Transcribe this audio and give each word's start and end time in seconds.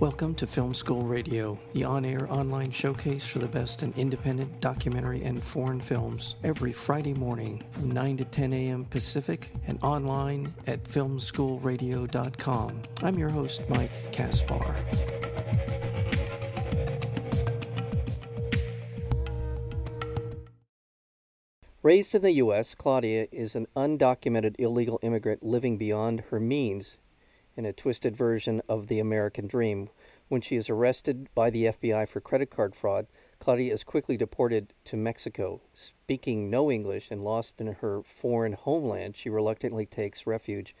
Welcome 0.00 0.34
to 0.36 0.46
Film 0.46 0.72
School 0.72 1.02
Radio, 1.02 1.58
the 1.74 1.84
on 1.84 2.06
air 2.06 2.26
online 2.32 2.70
showcase 2.70 3.26
for 3.26 3.38
the 3.38 3.46
best 3.46 3.82
in 3.82 3.92
independent 3.98 4.58
documentary 4.62 5.22
and 5.24 5.38
foreign 5.38 5.78
films, 5.78 6.36
every 6.42 6.72
Friday 6.72 7.12
morning 7.12 7.62
from 7.72 7.90
9 7.90 8.16
to 8.16 8.24
10 8.24 8.54
a.m. 8.54 8.86
Pacific 8.86 9.52
and 9.66 9.78
online 9.82 10.54
at 10.66 10.82
filmschoolradio.com. 10.84 12.82
I'm 13.02 13.18
your 13.18 13.28
host, 13.28 13.60
Mike 13.68 14.10
Kaspar. 14.10 14.74
Raised 21.82 22.14
in 22.14 22.22
the 22.22 22.32
U.S., 22.32 22.74
Claudia 22.74 23.26
is 23.30 23.54
an 23.54 23.66
undocumented 23.76 24.54
illegal 24.58 24.98
immigrant 25.02 25.42
living 25.42 25.76
beyond 25.76 26.22
her 26.30 26.40
means 26.40 26.96
in 27.56 27.66
a 27.66 27.72
twisted 27.72 28.16
version 28.16 28.62
of 28.68 28.86
the 28.88 28.98
American 28.98 29.46
dream. 29.46 29.90
When 30.28 30.40
she 30.40 30.56
is 30.56 30.70
arrested 30.70 31.28
by 31.34 31.50
the 31.50 31.64
FBI 31.64 32.08
for 32.08 32.20
credit 32.20 32.50
card 32.50 32.74
fraud, 32.74 33.06
Claudia 33.40 33.72
is 33.72 33.84
quickly 33.84 34.16
deported 34.16 34.72
to 34.84 34.96
Mexico. 34.96 35.60
Speaking 35.74 36.50
no 36.50 36.70
English 36.70 37.10
and 37.10 37.24
lost 37.24 37.60
in 37.60 37.66
her 37.66 38.02
foreign 38.02 38.52
homeland, 38.52 39.16
she 39.16 39.28
reluctantly 39.30 39.86
takes 39.86 40.26
refuge 40.26 40.74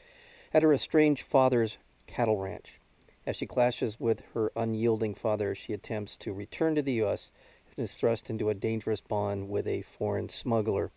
at 0.52 0.62
her 0.62 0.72
estranged 0.72 1.22
father's 1.22 1.78
cattle 2.06 2.36
ranch. 2.36 2.78
As 3.26 3.36
she 3.36 3.46
clashes 3.46 4.00
with 4.00 4.22
her 4.34 4.52
unyielding 4.56 5.14
father, 5.14 5.54
she 5.54 5.72
attempts 5.72 6.16
to 6.18 6.32
return 6.32 6.74
to 6.74 6.82
the 6.82 6.94
U.S. 6.94 7.30
and 7.76 7.84
is 7.84 7.94
thrust 7.94 8.30
into 8.30 8.50
a 8.50 8.54
dangerous 8.54 9.00
bond 9.00 9.48
with 9.48 9.66
a 9.66 9.82
foreign 9.82 10.28
smuggler. 10.28 10.90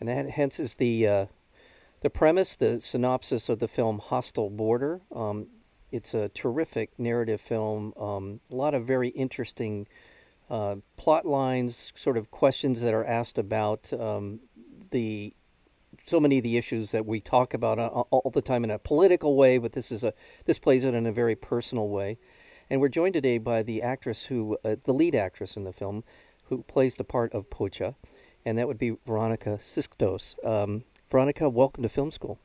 And 0.00 0.08
that 0.08 0.30
hence 0.30 0.58
is 0.58 0.74
the 0.74 1.06
uh, 1.06 1.26
the 2.02 2.10
premise, 2.10 2.56
the 2.56 2.80
synopsis 2.80 3.48
of 3.48 3.60
the 3.60 3.68
film 3.68 4.00
Hostile 4.00 4.50
Border. 4.50 5.00
Um, 5.14 5.46
it's 5.92 6.14
a 6.14 6.28
terrific 6.30 6.90
narrative 6.98 7.40
film. 7.40 7.94
Um, 7.96 8.40
a 8.50 8.54
lot 8.54 8.74
of 8.74 8.86
very 8.86 9.08
interesting 9.10 9.86
uh, 10.50 10.76
plot 10.96 11.24
lines, 11.24 11.92
sort 11.94 12.16
of 12.16 12.30
questions 12.30 12.80
that 12.80 12.92
are 12.92 13.04
asked 13.04 13.38
about 13.38 13.92
um, 13.92 14.40
the 14.90 15.32
so 16.06 16.18
many 16.18 16.38
of 16.38 16.42
the 16.42 16.56
issues 16.56 16.90
that 16.90 17.06
we 17.06 17.20
talk 17.20 17.54
about 17.54 17.78
uh, 17.78 17.86
all 17.86 18.30
the 18.34 18.42
time 18.42 18.64
in 18.64 18.70
a 18.70 18.78
political 18.78 19.36
way, 19.36 19.58
but 19.58 19.72
this 19.72 19.92
is 19.92 20.02
a 20.02 20.12
this 20.46 20.58
plays 20.58 20.84
it 20.84 20.94
in 20.94 21.06
a 21.06 21.12
very 21.12 21.36
personal 21.36 21.88
way. 21.88 22.18
And 22.68 22.80
we're 22.80 22.88
joined 22.88 23.14
today 23.14 23.38
by 23.38 23.62
the 23.62 23.82
actress 23.82 24.24
who, 24.24 24.56
uh, 24.64 24.76
the 24.84 24.94
lead 24.94 25.14
actress 25.14 25.56
in 25.56 25.64
the 25.64 25.72
film, 25.72 26.04
who 26.44 26.62
plays 26.62 26.94
the 26.94 27.04
part 27.04 27.32
of 27.34 27.50
Pocha, 27.50 27.94
and 28.44 28.56
that 28.56 28.66
would 28.66 28.78
be 28.78 28.96
Veronica 29.06 29.60
Sixtos. 29.62 30.34
Um, 30.44 30.84
Veronica, 31.12 31.46
welcome 31.46 31.82
to 31.82 31.90
Film 31.90 32.10
School. 32.10 32.38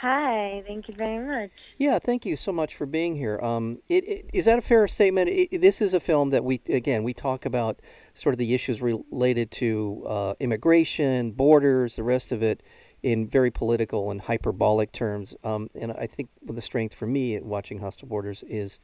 Hi, 0.00 0.64
thank 0.66 0.88
you 0.88 0.94
very 0.94 1.24
much. 1.24 1.52
Yeah, 1.78 2.00
thank 2.00 2.26
you 2.26 2.34
so 2.34 2.50
much 2.50 2.74
for 2.74 2.86
being 2.86 3.14
here. 3.14 3.38
Um, 3.40 3.78
it, 3.88 4.02
it, 4.02 4.30
is 4.32 4.46
that 4.46 4.58
a 4.58 4.62
fair 4.62 4.88
statement? 4.88 5.30
It, 5.30 5.60
this 5.60 5.80
is 5.80 5.94
a 5.94 6.00
film 6.00 6.30
that 6.30 6.42
we, 6.42 6.60
again, 6.68 7.04
we 7.04 7.14
talk 7.14 7.46
about 7.46 7.78
sort 8.14 8.34
of 8.34 8.40
the 8.40 8.52
issues 8.52 8.82
related 8.82 9.52
to 9.52 10.04
uh, 10.08 10.34
immigration, 10.40 11.30
borders, 11.30 11.94
the 11.94 12.02
rest 12.02 12.32
of 12.32 12.42
it 12.42 12.64
in 13.04 13.28
very 13.28 13.52
political 13.52 14.10
and 14.10 14.22
hyperbolic 14.22 14.90
terms. 14.90 15.36
Um, 15.44 15.70
and 15.76 15.92
I 15.92 16.08
think 16.08 16.30
the 16.44 16.60
strength 16.60 16.96
for 16.96 17.06
me 17.06 17.36
at 17.36 17.44
watching 17.44 17.78
Hostile 17.78 18.08
Borders 18.08 18.42
is 18.48 18.80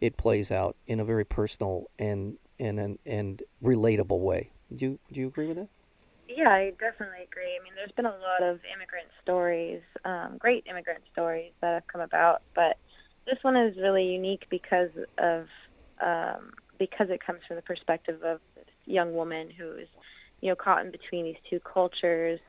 it 0.00 0.16
plays 0.16 0.52
out 0.52 0.76
in 0.86 1.00
a 1.00 1.04
very 1.04 1.24
personal 1.24 1.90
and 1.98 2.36
and 2.60 2.78
and, 2.78 2.98
and 3.04 3.42
relatable 3.60 4.20
way. 4.20 4.50
Do 4.74 4.86
you 4.86 4.98
do 5.12 5.18
you 5.18 5.26
agree 5.26 5.48
with 5.48 5.56
that? 5.56 5.68
Yeah, 6.28 6.48
I 6.48 6.70
definitely 6.80 7.24
agree. 7.30 7.58
I 7.58 7.62
mean, 7.62 7.74
there's 7.76 7.92
been 7.92 8.06
a 8.06 8.08
lot 8.08 8.42
of 8.42 8.60
immigrant 8.72 9.08
stories, 9.22 9.82
um, 10.04 10.36
great 10.38 10.64
immigrant 10.68 11.02
stories 11.12 11.52
that 11.60 11.74
have 11.74 11.86
come 11.86 12.00
about, 12.00 12.42
but 12.54 12.76
this 13.26 13.38
one 13.42 13.56
is 13.56 13.76
really 13.76 14.04
unique 14.04 14.46
because 14.50 14.90
of 15.18 15.46
um, 16.04 16.52
because 16.78 17.08
it 17.10 17.20
comes 17.24 17.40
from 17.46 17.56
the 17.56 17.62
perspective 17.62 18.22
of 18.24 18.40
this 18.56 18.64
young 18.86 19.14
woman 19.14 19.48
who's 19.56 19.86
you 20.40 20.48
know 20.48 20.56
caught 20.56 20.84
in 20.84 20.90
between 20.90 21.24
these 21.24 21.36
two 21.48 21.60
cultures, 21.60 22.40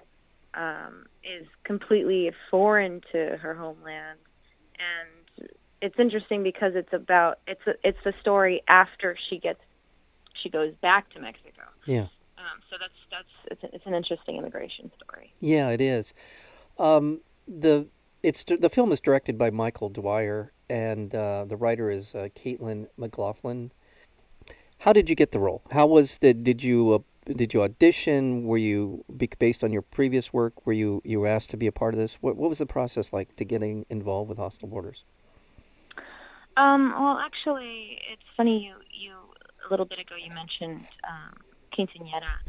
um, 0.54 1.06
is 1.24 1.48
completely 1.64 2.32
foreign 2.50 3.02
to 3.12 3.38
her 3.38 3.54
homeland, 3.54 4.20
and 4.80 5.50
it's 5.82 5.96
interesting 6.00 6.44
because 6.44 6.72
it's 6.76 6.94
about 6.94 7.40
it's 7.46 7.62
a, 7.68 7.72
it's 7.84 7.98
the 8.06 8.14
story 8.22 8.64
after 8.68 9.18
she 9.30 9.38
gets 9.38 9.60
she 10.42 10.50
goes 10.50 10.74
back 10.82 11.10
to 11.12 11.20
Mexico. 11.20 11.64
Yeah. 11.86 12.08
Um, 12.46 12.62
so 12.70 12.76
that's 12.80 12.94
that's 13.10 13.52
it's, 13.52 13.64
a, 13.64 13.76
it's 13.76 13.86
an 13.86 13.94
interesting 13.94 14.38
immigration 14.38 14.92
story. 15.02 15.34
Yeah, 15.40 15.70
it 15.70 15.82
is. 15.82 16.14
Um, 16.78 17.22
the 17.48 17.88
it's 18.22 18.44
the 18.44 18.70
film 18.70 18.92
is 18.92 19.00
directed 19.00 19.38
by 19.38 19.50
Michael 19.50 19.90
Dwyer, 19.90 20.52
and 20.70 21.14
uh, 21.16 21.46
the 21.48 21.58
writer 21.58 21.90
is 21.90 22.14
uh, 22.14 22.30
Caitlin 22.36 22.88
McLaughlin. 22.98 23.72
How 24.80 24.94
did 24.94 25.10
you 25.10 25.16
get 25.16 25.32
the 25.32 25.40
role? 25.40 25.64
How 25.72 25.88
was 25.88 26.20
the 26.20 26.34
did 26.34 26.64
you 26.64 26.94
uh, 26.94 27.34
did 27.34 27.54
you 27.54 27.64
audition? 27.64 28.46
Were 28.46 28.58
you 28.58 29.04
based 29.40 29.64
on 29.64 29.72
your 29.74 29.82
previous 29.82 30.32
work? 30.32 30.66
Were 30.66 30.74
you 30.74 31.02
you 31.04 31.22
were 31.22 31.28
asked 31.28 31.50
to 31.52 31.58
be 31.58 31.68
a 31.68 31.72
part 31.72 31.94
of 31.94 32.00
this? 32.00 32.18
What 32.22 32.36
what 32.36 32.50
was 32.50 32.60
the 32.60 32.66
process 32.66 33.12
like 33.12 33.36
to 33.38 33.46
getting 33.46 33.86
involved 33.90 34.30
with 34.30 34.38
Hostile 34.38 34.70
Borders? 34.70 35.04
Um, 36.58 36.94
well, 36.98 37.18
actually, 37.18 38.00
it's 38.12 38.24
funny 38.38 38.64
you 38.64 38.76
you 38.92 39.14
a 39.68 39.72
little 39.72 39.86
bit 39.86 40.00
ago 40.00 40.16
you 40.16 40.34
mentioned 40.34 40.88
um, 41.08 41.34
quinceanera. 41.76 42.40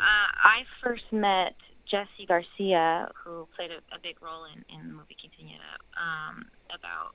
Uh, 0.00 0.28
I 0.38 0.64
first 0.82 1.04
met 1.12 1.54
Jesse 1.90 2.26
Garcia, 2.26 3.10
who 3.12 3.46
played 3.56 3.70
a, 3.70 3.82
a 3.94 3.98
big 4.02 4.22
role 4.22 4.46
in, 4.46 4.62
in 4.72 4.88
the 4.88 4.94
movie 4.94 5.16
Quinceañera, 5.18 5.74
um, 5.98 6.46
about 6.70 7.12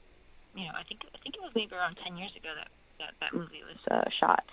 you 0.54 0.66
know 0.66 0.76
I 0.76 0.84
think 0.84 1.02
I 1.16 1.18
think 1.24 1.36
it 1.36 1.42
was 1.42 1.52
maybe 1.56 1.74
around 1.74 1.98
ten 2.04 2.18
years 2.18 2.32
ago 2.36 2.50
that 2.56 2.68
that, 3.00 3.14
that 3.22 3.34
movie 3.34 3.64
was 3.64 3.80
uh, 3.90 4.10
shot, 4.20 4.44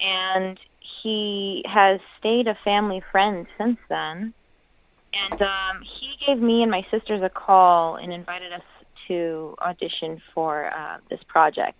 and 0.00 0.58
he 1.02 1.64
has 1.66 2.00
stayed 2.18 2.48
a 2.48 2.58
family 2.64 3.02
friend 3.12 3.46
since 3.56 3.78
then. 3.88 4.34
And 5.14 5.42
um, 5.42 5.82
he 6.00 6.14
gave 6.26 6.42
me 6.42 6.62
and 6.62 6.70
my 6.70 6.86
sisters 6.90 7.20
a 7.22 7.28
call 7.28 7.96
and 7.96 8.14
invited 8.14 8.50
us 8.50 8.62
to 9.08 9.54
audition 9.60 10.22
for 10.34 10.72
uh, 10.72 10.98
this 11.10 11.20
project 11.28 11.76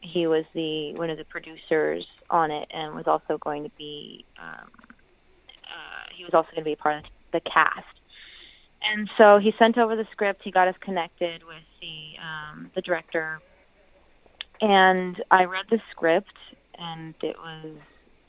he 0.00 0.26
was 0.26 0.44
the 0.54 0.94
one 0.94 1.10
of 1.10 1.18
the 1.18 1.24
producers 1.24 2.04
on 2.30 2.50
it 2.50 2.68
and 2.72 2.94
was 2.94 3.06
also 3.06 3.38
going 3.38 3.64
to 3.64 3.70
be 3.78 4.24
um, 4.38 4.70
uh, 5.66 6.12
he 6.16 6.24
was 6.24 6.32
also 6.32 6.48
going 6.52 6.64
to 6.64 6.70
be 6.70 6.76
part 6.76 6.98
of 6.98 7.04
the 7.32 7.40
cast. 7.40 7.84
And 8.82 9.08
so 9.18 9.38
he 9.38 9.52
sent 9.58 9.78
over 9.78 9.96
the 9.96 10.06
script. 10.12 10.42
He 10.44 10.50
got 10.50 10.68
us 10.68 10.74
connected 10.80 11.42
with 11.42 11.64
the 11.80 12.22
um, 12.22 12.70
the 12.74 12.80
director, 12.82 13.40
and 14.60 15.16
I 15.30 15.44
read 15.44 15.64
the 15.70 15.80
script, 15.90 16.36
and 16.78 17.14
it 17.22 17.36
was, 17.36 17.76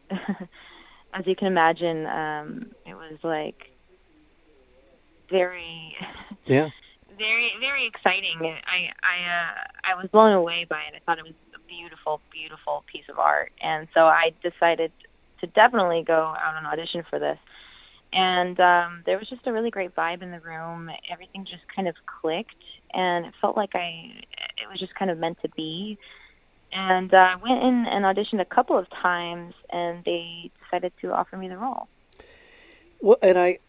as 1.14 1.28
you 1.28 1.36
can 1.36 1.48
imagine, 1.48 2.08
um, 2.08 2.72
it 2.86 2.96
was 2.96 3.20
like 3.24 3.72
very 5.30 5.96
yeah 6.46 6.70
very 7.18 7.52
very 7.60 7.86
exciting. 7.86 8.40
I 8.42 8.90
I 9.04 9.18
uh, 9.28 9.94
I 9.94 10.02
was 10.02 10.10
blown 10.12 10.34
away 10.34 10.66
by 10.68 10.82
it. 10.92 10.96
I 10.96 11.00
thought 11.06 11.20
it 11.20 11.26
was 11.26 11.36
beautiful, 11.68 12.22
beautiful 12.32 12.84
piece 12.92 13.06
of 13.10 13.20
art. 13.20 13.52
And 13.62 13.88
so 13.94 14.02
I 14.02 14.32
decided 14.42 14.92
to 15.42 15.48
definitely 15.48 16.04
go 16.06 16.14
out 16.14 16.56
and 16.58 16.66
audition 16.66 17.04
for 17.10 17.20
this. 17.20 17.38
And 18.14 18.60
um, 18.60 19.04
there 19.06 19.18
was 19.18 19.28
just 19.30 19.46
a 19.46 19.54
really 19.54 19.70
great 19.70 19.96
vibe 19.96 20.22
in 20.22 20.32
the 20.32 20.40
room. 20.40 20.90
Everything 21.12 21.46
just 21.46 21.64
kind 21.76 21.88
of 21.88 21.96
clicked, 22.22 22.56
and 22.94 23.26
it 23.26 23.34
felt 23.42 23.58
like 23.58 23.76
I 23.76 24.14
it 24.58 24.70
was 24.70 24.80
just 24.80 24.96
kind 24.96 25.12
of 25.12 25.18
meant 25.18 25.42
to 25.42 25.50
be. 25.50 25.98
And 26.72 27.14
uh, 27.14 27.18
I 27.18 27.36
went 27.36 27.62
in 27.64 27.86
and 27.86 28.06
auditioned 28.06 28.42
a 28.42 28.46
couple 28.46 28.78
of 28.78 28.90
times, 28.90 29.54
and 29.70 30.04
they 30.06 30.52
decided 30.64 30.94
to 31.02 31.12
offer 31.12 31.38
me 31.38 31.50
the 31.50 31.58
role. 31.58 31.88
Well, 33.02 33.18
and 33.22 33.38
I, 33.38 33.60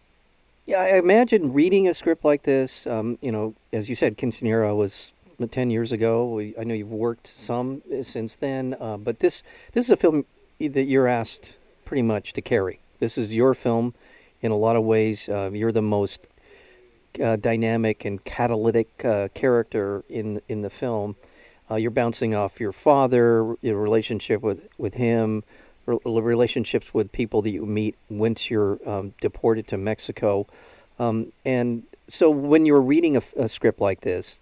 yeah, 0.67 0.79
I 0.79 0.99
imagine 0.99 1.53
reading 1.53 1.89
a 1.89 1.95
script 1.95 2.25
like 2.25 2.45
this. 2.45 2.87
Um, 2.87 3.19
you 3.21 3.33
know, 3.33 3.55
as 3.73 3.89
you 3.89 3.95
said, 3.95 4.17
Quinceanera 4.17 4.77
was 4.77 5.13
10 5.47 5.71
years 5.71 5.93
ago. 5.93 6.41
I 6.59 6.65
know 6.65 6.75
you've 6.75 6.91
worked 6.91 7.31
some 7.35 7.83
since 8.03 8.35
then, 8.35 8.75
uh, 8.81 8.97
but 8.97 9.21
this 9.21 9.43
this 9.73 9.87
is 9.87 9.91
a 9.91 9.97
film 9.97 10.25
that 10.59 10.85
you're 10.85 11.07
asked 11.07 11.55
pretty 11.85 12.03
much 12.03 12.33
to 12.33 12.43
carry. 12.43 12.81
This 12.99 13.17
is 13.17 13.33
your 13.33 13.55
film 13.55 13.95
in 14.43 14.51
a 14.51 14.57
lot 14.57 14.77
of 14.77 14.83
ways. 14.83 15.29
Uh, 15.29 15.51
you're 15.53 15.73
the 15.73 15.83
most 15.83 16.27
uh, 17.23 17.37
dynamic 17.37 18.05
and 18.05 18.23
catalytic 18.25 19.05
uh, 19.05 19.29
character 19.35 20.05
in 20.09 20.41
in 20.49 20.63
the 20.63 20.71
film. 20.71 21.17
Uh, 21.71 21.77
you're 21.77 21.91
bouncing 21.91 22.35
off 22.35 22.59
your 22.59 22.73
father, 22.73 23.57
your 23.63 23.79
relationship 23.79 24.43
with 24.43 24.69
with 24.79 24.95
him, 24.95 25.45
relationships 25.87 26.93
with 26.93 27.13
people 27.13 27.43
that 27.43 27.51
you 27.51 27.65
meet 27.65 27.95
once 28.11 28.51
you're 28.51 28.79
um, 28.89 29.15
deported 29.21 29.69
to 29.69 29.79
Mexico, 29.79 30.47
um, 30.99 31.33
and 31.45 31.85
so 32.09 32.31
when 32.31 32.67
you're 32.67 32.81
reading 32.81 33.17
a, 33.17 33.23
a 33.37 33.49
script 33.49 33.81
like 33.81 34.01
this, 34.01 34.41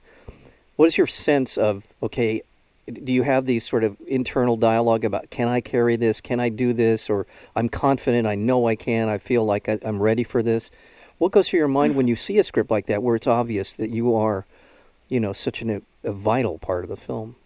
what 0.76 0.87
is 0.87 0.96
your 0.96 1.06
sense 1.06 1.58
of 1.58 1.84
okay? 2.02 2.43
Do 2.87 3.12
you 3.12 3.25
have 3.25 3.46
these 3.46 3.67
sort 3.67 3.82
of 3.82 3.96
internal 4.06 4.56
dialogue 4.56 5.05
about 5.05 5.28
can 5.31 5.49
I 5.49 5.61
carry 5.61 5.96
this? 5.96 6.20
Can 6.20 6.38
I 6.38 6.49
do 6.49 6.73
this? 6.73 7.11
Or 7.11 7.26
I'm 7.56 7.69
confident. 7.69 8.28
I 8.28 8.37
know 8.37 8.69
I 8.69 8.76
can. 8.76 9.08
I 9.08 9.19
feel 9.19 9.44
like 9.44 9.69
I, 9.69 9.78
am 9.82 10.00
ready 10.00 10.23
for 10.23 10.43
this. 10.43 10.70
What 11.19 11.32
goes 11.32 11.49
through 11.49 11.58
your 11.58 11.69
mind 11.69 11.96
when 11.96 12.06
you 12.06 12.14
see 12.14 12.38
a 12.38 12.44
script 12.44 12.70
like 12.70 12.87
that, 12.87 13.02
where 13.02 13.17
it's 13.17 13.26
obvious 13.26 13.73
that 13.73 13.90
you 13.90 14.14
are, 14.14 14.44
you 15.08 15.19
know, 15.19 15.32
such 15.32 15.62
an, 15.62 15.82
a 16.05 16.12
vital 16.12 16.58
part 16.58 16.84
of 16.84 16.90
the 16.90 16.96
film? 16.96 17.37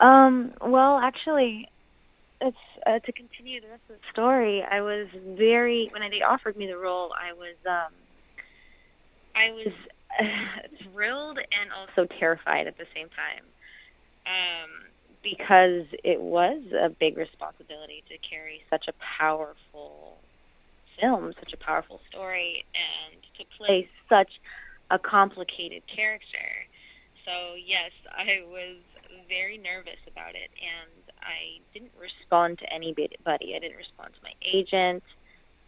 Um, 0.00 0.52
well, 0.60 0.98
actually, 0.98 1.68
it's 2.40 2.56
uh, 2.86 2.98
to 2.98 3.12
continue 3.12 3.60
the 3.60 3.68
rest 3.68 3.82
of 3.88 3.96
the 3.96 4.12
story. 4.12 4.62
I 4.62 4.80
was 4.80 5.06
very 5.24 5.88
when 5.92 6.08
they 6.10 6.22
offered 6.22 6.56
me 6.56 6.66
the 6.66 6.76
role. 6.76 7.12
I 7.12 7.32
was 7.32 7.54
um, 7.66 7.92
I 9.34 9.50
was 9.52 9.72
thrilled 10.82 11.38
and 11.38 11.70
also 11.72 12.08
terrified 12.18 12.66
at 12.66 12.78
the 12.78 12.86
same 12.94 13.08
time, 13.10 13.44
um, 14.26 14.70
because 15.22 15.86
it 16.04 16.20
was 16.20 16.62
a 16.72 16.88
big 16.88 17.16
responsibility 17.16 18.04
to 18.08 18.16
carry 18.28 18.62
such 18.70 18.86
a 18.88 18.92
powerful 19.18 20.18
film, 21.00 21.32
such 21.40 21.52
a 21.52 21.56
powerful 21.64 22.00
story, 22.08 22.64
and 22.74 23.20
to 23.38 23.44
play 23.58 23.88
such 24.08 24.30
a 24.90 24.98
complicated 24.98 25.82
character. 25.88 26.68
So 27.24 27.56
yes, 27.56 27.90
I 28.12 28.44
was 28.46 28.76
very 29.28 29.56
nervous 29.56 30.00
about 30.10 30.34
it, 30.36 30.50
and 30.60 30.92
I 31.22 31.64
didn't 31.72 31.96
respond 31.96 32.58
to 32.58 32.72
anybody. 32.72 33.16
I 33.26 33.58
didn't 33.58 33.80
respond 33.80 34.12
to 34.14 34.20
my 34.22 34.36
agent, 34.44 35.02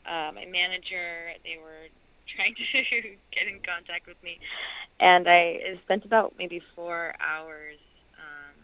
uh, 0.04 0.30
my 0.36 0.44
manager. 0.44 1.32
They 1.42 1.56
were 1.56 1.88
trying 2.34 2.54
to 2.54 2.64
get 3.34 3.46
in 3.46 3.62
contact 3.62 4.06
with 4.06 4.18
me, 4.22 4.38
and 5.00 5.28
I 5.28 5.78
spent 5.84 6.04
about 6.04 6.34
maybe 6.38 6.60
four 6.74 7.14
hours 7.22 7.78
um, 8.18 8.56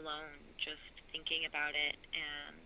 alone, 0.00 0.36
just 0.60 0.82
thinking 1.12 1.48
about 1.48 1.72
it 1.72 1.96
and 2.12 2.60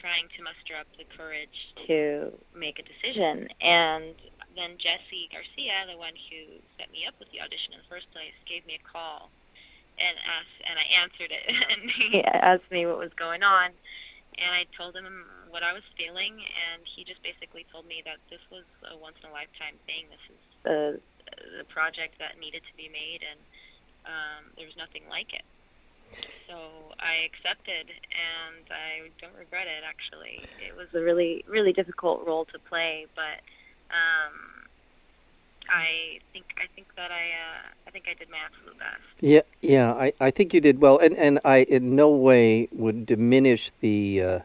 trying 0.00 0.26
to 0.36 0.40
muster 0.40 0.74
up 0.76 0.88
the 0.96 1.06
courage 1.16 1.58
to 1.86 2.32
make 2.56 2.80
a 2.80 2.84
decision. 2.84 3.48
And 3.60 4.16
then 4.56 4.76
Jesse 4.80 5.28
Garcia, 5.32 5.88
the 5.88 5.96
one 6.00 6.16
who 6.28 6.60
set 6.76 6.88
me 6.92 7.04
up 7.08 7.16
with 7.20 7.28
the 7.32 7.40
audition 7.40 7.76
in 7.76 7.80
the 7.84 7.90
first 7.92 8.08
place, 8.12 8.34
gave 8.48 8.64
me 8.64 8.80
a 8.80 8.84
call 8.84 9.32
and 10.00 10.14
asked, 10.24 10.58
and 10.64 10.76
I 10.76 10.86
answered 11.04 11.30
it, 11.32 11.44
and 11.72 11.80
he 11.88 12.08
asked 12.24 12.68
me 12.72 12.88
what 12.88 13.00
was 13.00 13.12
going 13.16 13.44
on, 13.44 13.72
and 14.40 14.50
I 14.50 14.64
told 14.76 14.96
him 14.96 15.06
what 15.52 15.62
I 15.62 15.76
was 15.76 15.84
feeling, 16.00 16.40
and 16.40 16.80
he 16.88 17.04
just 17.04 17.22
basically 17.22 17.68
told 17.68 17.84
me 17.84 18.00
that 18.08 18.16
this 18.32 18.40
was 18.48 18.64
a 18.88 18.96
once 18.96 19.20
in 19.20 19.28
a 19.28 19.32
lifetime 19.32 19.76
thing. 19.84 20.08
This 20.08 20.24
is 20.32 20.40
the 20.64 20.80
the 21.60 21.64
project 21.68 22.16
that 22.18 22.40
needed 22.40 22.64
to 22.64 22.74
be 22.76 22.88
made, 22.88 23.20
and 23.20 23.38
um, 24.08 24.42
there 24.56 24.66
was 24.66 24.76
nothing 24.80 25.04
like 25.08 25.32
it. 25.32 25.44
So 26.48 26.56
I 27.00 27.28
accepted, 27.28 27.88
and 27.88 28.64
I 28.72 29.12
don't 29.20 29.36
regret 29.36 29.68
it. 29.68 29.84
Actually, 29.84 30.44
it 30.60 30.76
was 30.76 30.88
a 30.96 31.00
really, 31.00 31.44
really 31.46 31.72
difficult 31.72 32.26
role 32.26 32.44
to 32.52 32.58
play, 32.58 33.06
but 33.14 33.40
um, 33.92 34.34
I 35.68 36.18
think 36.32 36.44
I 36.58 36.66
think 36.74 36.88
that 36.96 37.10
I 37.10 37.24
uh, 37.32 37.62
I 37.86 37.90
think 37.90 38.04
I 38.08 38.14
did 38.14 38.28
my 38.28 38.38
absolute 38.44 38.78
best. 38.78 39.04
Yeah, 39.20 39.44
yeah, 39.60 39.92
I, 39.92 40.12
I 40.20 40.30
think 40.30 40.52
you 40.52 40.60
did 40.60 40.80
well, 40.80 40.98
and 40.98 41.16
and 41.16 41.40
I 41.44 41.62
in 41.64 41.96
no 41.96 42.10
way 42.10 42.68
would 42.72 43.06
diminish 43.06 43.70
the 43.80 44.22
uh, 44.22 44.38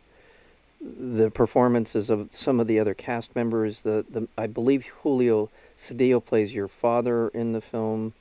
the 0.81 1.29
performances 1.31 2.09
of 2.09 2.29
some 2.31 2.59
of 2.59 2.67
the 2.67 2.79
other 2.79 2.93
cast 2.93 3.35
members. 3.35 3.81
The 3.81 4.05
the 4.09 4.27
I 4.37 4.47
believe 4.47 4.85
Julio 5.01 5.49
Cedillo 5.79 6.23
plays 6.23 6.53
your 6.53 6.67
father 6.67 7.29
in 7.29 7.53
the 7.53 7.61
film. 7.61 8.13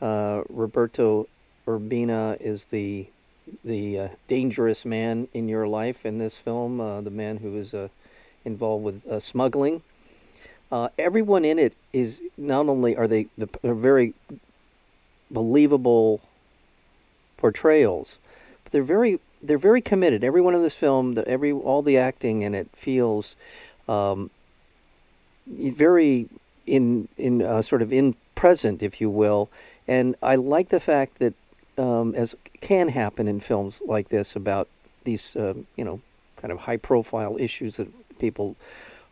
Uh, 0.00 0.42
Roberto 0.48 1.26
Urbina 1.66 2.40
is 2.40 2.66
the 2.70 3.06
the 3.64 3.98
uh, 3.98 4.08
dangerous 4.28 4.84
man 4.84 5.28
in 5.32 5.48
your 5.48 5.66
life 5.68 6.04
in 6.04 6.18
this 6.18 6.36
film, 6.36 6.80
uh, 6.80 7.00
the 7.00 7.10
man 7.10 7.38
who 7.38 7.56
is 7.56 7.72
uh, 7.72 7.88
involved 8.44 8.84
with 8.84 9.06
uh, 9.06 9.20
smuggling. 9.20 9.82
Uh, 10.70 10.88
everyone 10.98 11.44
in 11.44 11.58
it 11.58 11.74
is 11.92 12.20
not 12.36 12.68
only 12.68 12.96
are 12.96 13.06
they 13.06 13.28
the, 13.38 13.48
they're 13.62 13.74
very 13.74 14.14
believable 15.30 16.20
portrayals, 17.36 18.16
but 18.64 18.72
they're 18.72 18.82
very 18.82 19.20
they're 19.42 19.58
very 19.58 19.80
committed. 19.80 20.24
Everyone 20.24 20.54
in 20.54 20.62
this 20.62 20.74
film, 20.74 21.14
the, 21.14 21.26
every 21.28 21.52
all 21.52 21.82
the 21.82 21.96
acting 21.96 22.42
in 22.42 22.54
it 22.54 22.68
feels 22.76 23.36
um, 23.88 24.30
very 25.46 26.28
in 26.66 27.08
in 27.16 27.42
uh, 27.42 27.62
sort 27.62 27.82
of 27.82 27.92
in 27.92 28.14
present, 28.34 28.82
if 28.82 29.00
you 29.00 29.10
will. 29.10 29.48
And 29.88 30.16
I 30.22 30.34
like 30.36 30.70
the 30.70 30.80
fact 30.80 31.18
that 31.18 31.34
um, 31.78 32.14
as 32.14 32.34
can 32.60 32.88
happen 32.88 33.28
in 33.28 33.40
films 33.40 33.80
like 33.86 34.08
this 34.08 34.34
about 34.34 34.68
these 35.04 35.36
uh, 35.36 35.54
you 35.76 35.84
know 35.84 36.00
kind 36.36 36.52
of 36.52 36.60
high 36.60 36.76
profile 36.76 37.36
issues 37.38 37.76
that 37.76 37.88
people 38.18 38.56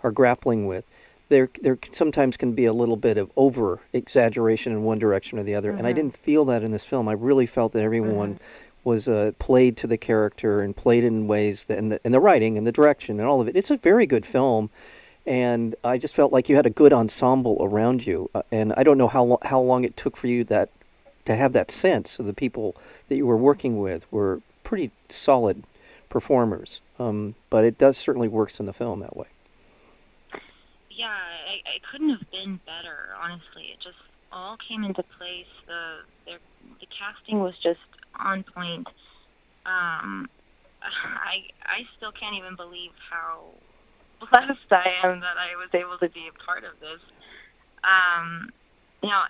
are 0.02 0.10
grappling 0.10 0.66
with 0.66 0.84
there 1.28 1.48
there 1.62 1.78
sometimes 1.92 2.36
can 2.36 2.52
be 2.52 2.64
a 2.64 2.72
little 2.72 2.96
bit 2.96 3.16
of 3.16 3.30
over 3.36 3.80
exaggeration 3.92 4.72
in 4.72 4.82
one 4.82 4.98
direction 4.98 5.38
or 5.38 5.42
the 5.42 5.54
other, 5.54 5.70
mm-hmm. 5.70 5.78
and 5.78 5.86
I 5.86 5.90
mm-hmm. 5.90 6.08
didn't 6.08 6.16
feel 6.18 6.44
that 6.46 6.62
in 6.62 6.72
this 6.72 6.84
film. 6.84 7.08
I 7.08 7.12
really 7.12 7.46
felt 7.46 7.72
that 7.72 7.82
everyone 7.82 8.34
mm-hmm. 8.34 8.44
Was 8.84 9.08
uh, 9.08 9.32
played 9.38 9.76
to 9.78 9.86
the 9.86 9.96
character 9.96 10.60
and 10.60 10.76
played 10.76 11.04
in 11.04 11.26
ways 11.26 11.64
that, 11.64 11.78
and 11.78 11.92
the, 11.92 12.00
the 12.04 12.20
writing 12.20 12.58
and 12.58 12.66
the 12.66 12.72
direction 12.72 13.18
and 13.18 13.28
all 13.28 13.40
of 13.40 13.48
it. 13.48 13.56
It's 13.56 13.70
a 13.70 13.76
very 13.76 14.06
good 14.06 14.26
film, 14.26 14.70
and 15.26 15.74
I 15.82 15.98
just 15.98 16.14
felt 16.14 16.32
like 16.32 16.48
you 16.48 16.56
had 16.56 16.66
a 16.66 16.70
good 16.70 16.92
ensemble 16.92 17.58
around 17.60 18.06
you. 18.06 18.30
Uh, 18.34 18.42
and 18.52 18.72
I 18.76 18.82
don't 18.82 18.98
know 18.98 19.08
how 19.08 19.24
lo- 19.24 19.38
how 19.42 19.60
long 19.60 19.84
it 19.84 19.96
took 19.96 20.16
for 20.16 20.26
you 20.26 20.44
that 20.44 20.70
to 21.26 21.36
have 21.36 21.52
that 21.54 21.70
sense 21.70 22.18
of 22.18 22.26
the 22.26 22.34
people 22.34 22.76
that 23.08 23.16
you 23.16 23.26
were 23.26 23.36
working 23.36 23.80
with 23.80 24.04
were 24.10 24.42
pretty 24.62 24.90
solid 25.08 25.64
performers. 26.08 26.80
Um, 26.98 27.34
but 27.50 27.64
it 27.64 27.78
does 27.78 27.96
certainly 27.96 28.28
works 28.28 28.60
in 28.60 28.66
the 28.66 28.72
film 28.72 29.00
that 29.00 29.16
way 29.16 29.26
yeah, 30.96 31.10
I, 31.10 31.60
I 31.66 31.78
couldn't 31.90 32.10
have 32.10 32.30
been 32.30 32.60
better. 32.64 33.14
Honestly, 33.20 33.70
it 33.72 33.78
just 33.82 33.98
all 34.32 34.56
came 34.68 34.84
into 34.84 35.02
place. 35.18 35.50
The 35.66 36.06
the, 36.24 36.36
the 36.80 36.86
casting 36.86 37.40
was 37.40 37.54
just 37.62 37.80
on 38.18 38.44
point. 38.54 38.86
Um, 39.64 40.28
I 40.84 41.48
I 41.64 41.88
still 41.96 42.12
can't 42.12 42.36
even 42.36 42.56
believe 42.56 42.92
how 43.10 43.56
blessed 44.20 44.70
I 44.70 45.04
am 45.04 45.20
that 45.20 45.36
I 45.40 45.56
was 45.56 45.72
able 45.72 45.98
to 45.98 46.08
be 46.12 46.28
a 46.28 46.34
part 46.44 46.64
of 46.64 46.78
this. 46.80 47.00
Um, 47.84 48.50
you 49.02 49.10
know, 49.10 49.24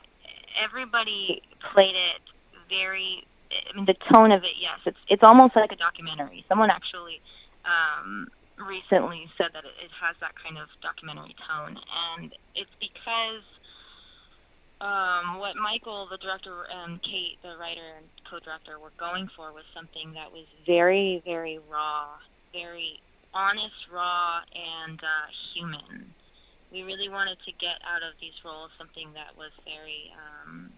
everybody 0.58 1.42
played 1.72 1.94
it 1.94 2.22
very. 2.69 3.26
I 3.54 3.76
mean, 3.76 3.86
the 3.86 3.94
tone 4.10 4.34
of 4.34 4.42
it, 4.42 4.58
yes, 4.58 4.82
it's 4.86 4.98
it's 5.08 5.22
almost 5.22 5.54
like 5.54 5.70
a 5.70 5.78
documentary. 5.78 6.44
Someone 6.48 6.70
actually 6.70 7.22
um, 7.62 8.26
recently 8.58 9.31
said 9.38 9.54
that 9.54 9.62
it, 9.62 9.75
it 9.78 9.92
has 10.02 10.19
that 10.19 10.34
kind 10.42 10.58
of 10.58 10.66
documentary 10.82 11.38
tone, 11.46 11.78
and 11.78 12.34
it's 12.58 12.74
because 12.82 13.46
um, 14.81 15.38
what 15.38 15.54
Michael, 15.56 16.08
the 16.10 16.19
director, 16.19 16.66
and 16.66 17.00
Kate, 17.02 17.38
the 17.43 17.56
writer 17.58 17.98
and 17.98 18.06
co-director, 18.28 18.78
were 18.78 18.94
going 18.98 19.28
for 19.36 19.52
was 19.52 19.64
something 19.74 20.12
that 20.14 20.31
was 20.31 20.46
very, 20.66 21.22
very 21.24 21.58
raw, 21.70 22.19
very 22.52 23.00
honest, 23.32 23.78
raw, 23.93 24.43
and 24.54 24.98
uh, 24.98 25.26
human. 25.54 26.10
We 26.72 26.82
really 26.82 27.08
wanted 27.08 27.38
to 27.46 27.52
get 27.62 27.78
out 27.86 28.02
of 28.02 28.19
these 28.19 28.34
roles 28.44 28.70
something 28.76 29.14
that 29.14 29.38
was 29.38 29.54
very 29.62 30.10
um, 30.10 30.74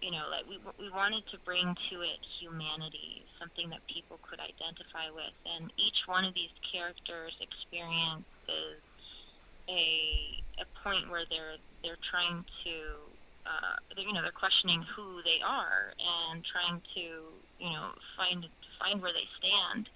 you 0.00 0.14
know, 0.14 0.30
like 0.30 0.46
we 0.46 0.62
we 0.78 0.90
wanted 0.94 1.26
to 1.34 1.38
bring 1.42 1.74
to 1.90 1.96
it 2.06 2.20
humanity, 2.38 3.26
something 3.42 3.66
that 3.70 3.82
people 3.90 4.22
could 4.22 4.38
identify 4.38 5.10
with, 5.10 5.34
and 5.42 5.70
each 5.74 6.06
one 6.06 6.22
of 6.22 6.34
these 6.34 6.54
characters 6.70 7.34
experiences 7.42 8.78
a 9.66 9.84
a 10.62 10.66
point 10.86 11.10
where 11.10 11.26
they're 11.26 11.58
they're 11.82 12.00
trying 12.10 12.44
to, 12.64 12.76
uh, 13.46 13.76
they're, 13.94 14.04
you 14.04 14.12
know, 14.12 14.22
they're 14.22 14.32
questioning 14.32 14.84
who 14.94 15.22
they 15.22 15.40
are 15.44 15.94
and 15.98 16.44
trying 16.44 16.80
to, 16.94 17.04
you 17.58 17.70
know, 17.70 17.90
find 18.16 18.46
find 18.78 19.02
where 19.02 19.12
they 19.12 19.26
stand. 19.38 19.88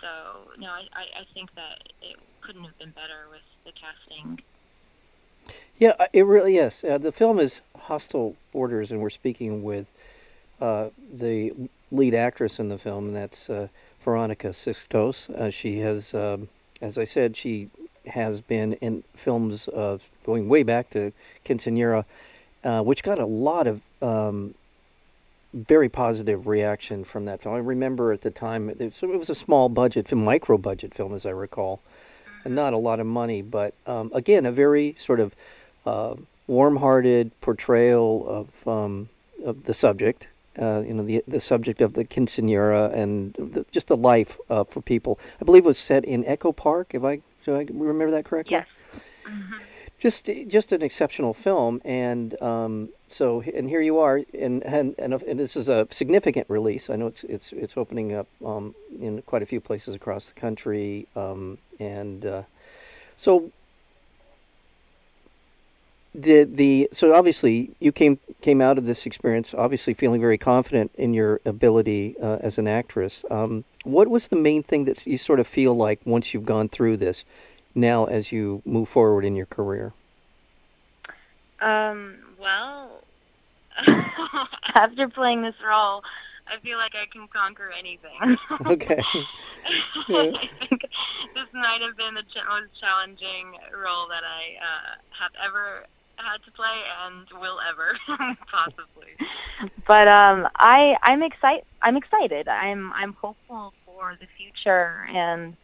So 0.00 0.52
no, 0.58 0.68
I 0.68 0.86
I, 0.92 1.04
I 1.22 1.24
think 1.34 1.54
that 1.54 1.88
it 2.02 2.16
couldn't 2.40 2.64
have 2.64 2.78
been 2.78 2.90
better 2.90 3.28
with 3.30 3.42
the 3.64 3.72
casting. 3.72 4.42
Yeah, 5.78 5.94
uh, 5.98 6.06
it 6.12 6.22
really 6.22 6.56
is. 6.56 6.82
Uh, 6.82 6.98
the 6.98 7.12
film 7.12 7.38
is 7.38 7.60
Hostile 7.76 8.34
Borders, 8.52 8.90
and 8.90 9.00
we're 9.00 9.10
speaking 9.10 9.62
with 9.62 9.86
uh, 10.60 10.88
the 11.12 11.52
lead 11.92 12.14
actress 12.14 12.58
in 12.58 12.68
the 12.68 12.78
film, 12.78 13.06
and 13.08 13.16
that's 13.16 13.48
uh, 13.48 13.68
Veronica 14.04 14.48
Sixtos. 14.48 15.30
Uh, 15.30 15.50
she 15.50 15.78
has, 15.78 16.14
um, 16.14 16.48
as 16.82 16.98
I 16.98 17.04
said, 17.04 17.36
she 17.36 17.70
has 18.08 18.40
been 18.40 18.74
in 18.74 19.04
films 19.16 19.68
of 19.68 20.02
going 20.24 20.48
way 20.48 20.62
back 20.62 20.90
to 20.90 21.12
Quinceañera, 21.44 22.04
uh, 22.64 22.82
which 22.82 23.02
got 23.02 23.18
a 23.18 23.26
lot 23.26 23.66
of 23.66 23.80
um, 24.02 24.54
very 25.54 25.88
positive 25.88 26.46
reaction 26.46 27.04
from 27.04 27.24
that 27.24 27.42
film. 27.42 27.54
I 27.54 27.58
remember 27.58 28.12
at 28.12 28.22
the 28.22 28.30
time 28.30 28.68
it 28.68 28.78
was, 28.78 29.02
it 29.02 29.18
was 29.18 29.30
a 29.30 29.34
small 29.34 29.68
budget, 29.68 30.12
micro 30.12 30.58
budget 30.58 30.94
film, 30.94 31.14
as 31.14 31.24
I 31.24 31.30
recall, 31.30 31.80
and 32.44 32.54
not 32.54 32.72
a 32.72 32.76
lot 32.76 33.00
of 33.00 33.06
money, 33.06 33.42
but 33.42 33.74
um, 33.86 34.10
again, 34.14 34.46
a 34.46 34.52
very 34.52 34.94
sort 34.98 35.20
of 35.20 35.34
uh, 35.86 36.14
warm-hearted 36.46 37.30
portrayal 37.40 38.26
of 38.28 38.68
um, 38.68 39.08
of 39.44 39.64
the 39.64 39.74
subject. 39.74 40.28
Uh, 40.60 40.82
you 40.86 40.92
know, 40.92 41.04
the 41.04 41.22
the 41.28 41.40
subject 41.40 41.80
of 41.80 41.94
the 41.94 42.04
quinceanera 42.04 42.92
and 42.92 43.34
the, 43.34 43.64
just 43.70 43.86
the 43.86 43.96
life 43.96 44.36
uh, 44.50 44.64
for 44.64 44.80
people. 44.80 45.18
I 45.40 45.44
believe 45.44 45.64
it 45.64 45.68
was 45.68 45.78
set 45.78 46.04
in 46.04 46.24
Echo 46.26 46.52
Park. 46.52 46.94
If 46.94 47.04
I 47.04 47.20
do 47.48 47.56
I 47.56 47.66
remember 47.70 48.10
that 48.10 48.26
correctly? 48.26 48.58
Yes. 48.58 48.66
Mm-hmm. 49.26 49.54
Just 49.98 50.30
just 50.46 50.70
an 50.70 50.82
exceptional 50.82 51.34
film, 51.34 51.80
and 51.84 52.40
um, 52.40 52.90
so 53.08 53.42
and 53.42 53.68
here 53.68 53.80
you 53.80 53.98
are, 53.98 54.20
and 54.38 54.62
and 54.62 54.94
and, 54.98 55.14
and 55.14 55.40
this 55.40 55.56
is 55.56 55.68
a 55.68 55.88
significant 55.90 56.48
release. 56.48 56.88
I 56.88 56.96
know 56.96 57.08
it's 57.08 57.24
it's 57.24 57.52
it's 57.52 57.76
opening 57.76 58.14
up 58.14 58.28
um, 58.44 58.76
in 59.00 59.22
quite 59.22 59.42
a 59.42 59.46
few 59.46 59.60
places 59.60 59.96
across 59.96 60.26
the 60.26 60.34
country, 60.34 61.08
um, 61.16 61.58
and 61.80 62.24
uh, 62.24 62.42
so 63.16 63.50
the 66.14 66.44
the 66.44 66.88
so 66.92 67.14
obviously 67.14 67.70
you 67.80 67.92
came 67.92 68.18
came 68.40 68.60
out 68.60 68.78
of 68.78 68.86
this 68.86 69.04
experience 69.04 69.54
obviously 69.56 69.94
feeling 69.94 70.20
very 70.20 70.38
confident 70.38 70.90
in 70.96 71.12
your 71.12 71.40
ability 71.44 72.16
uh, 72.22 72.38
as 72.40 72.58
an 72.58 72.66
actress. 72.66 73.24
Um, 73.30 73.64
what 73.84 74.08
was 74.08 74.28
the 74.28 74.36
main 74.36 74.62
thing 74.62 74.84
that 74.84 75.06
you 75.06 75.18
sort 75.18 75.40
of 75.40 75.46
feel 75.46 75.74
like 75.74 76.00
once 76.04 76.32
you've 76.32 76.46
gone 76.46 76.68
through 76.68 76.96
this, 76.98 77.24
now 77.74 78.06
as 78.06 78.32
you 78.32 78.62
move 78.64 78.88
forward 78.88 79.24
in 79.24 79.36
your 79.36 79.46
career? 79.46 79.92
Um, 81.60 82.16
well, 82.40 83.02
after 84.74 85.08
playing 85.08 85.42
this 85.42 85.56
role, 85.66 86.02
I 86.46 86.60
feel 86.62 86.78
like 86.78 86.92
I 86.94 87.06
can 87.12 87.28
conquer 87.28 87.70
anything. 87.78 88.36
okay. 88.66 89.02
Yeah. 90.08 90.32
I 90.32 90.48
think 90.68 90.82
this 91.34 91.48
might 91.52 91.80
have 91.84 91.96
been 91.96 92.14
the 92.14 92.22
ch- 92.22 92.46
most 92.48 92.72
challenging 92.80 93.58
role 93.74 94.08
that 94.08 94.24
I 94.24 94.56
uh, 94.56 94.90
have 95.20 95.32
ever 95.44 95.84
had 96.24 96.44
to 96.44 96.52
play 96.52 96.78
and 97.06 97.26
will 97.40 97.58
ever 97.70 97.98
possibly. 98.50 99.12
But 99.86 100.08
um, 100.08 100.46
I 100.56 100.94
I'm 101.02 101.22
excited. 101.22 101.64
I'm 101.82 101.96
excited. 101.96 102.48
I'm 102.48 102.92
I'm 102.92 103.12
hopeful 103.14 103.72
for 103.86 104.16
the 104.20 104.26
future, 104.36 105.06
and 105.08 105.56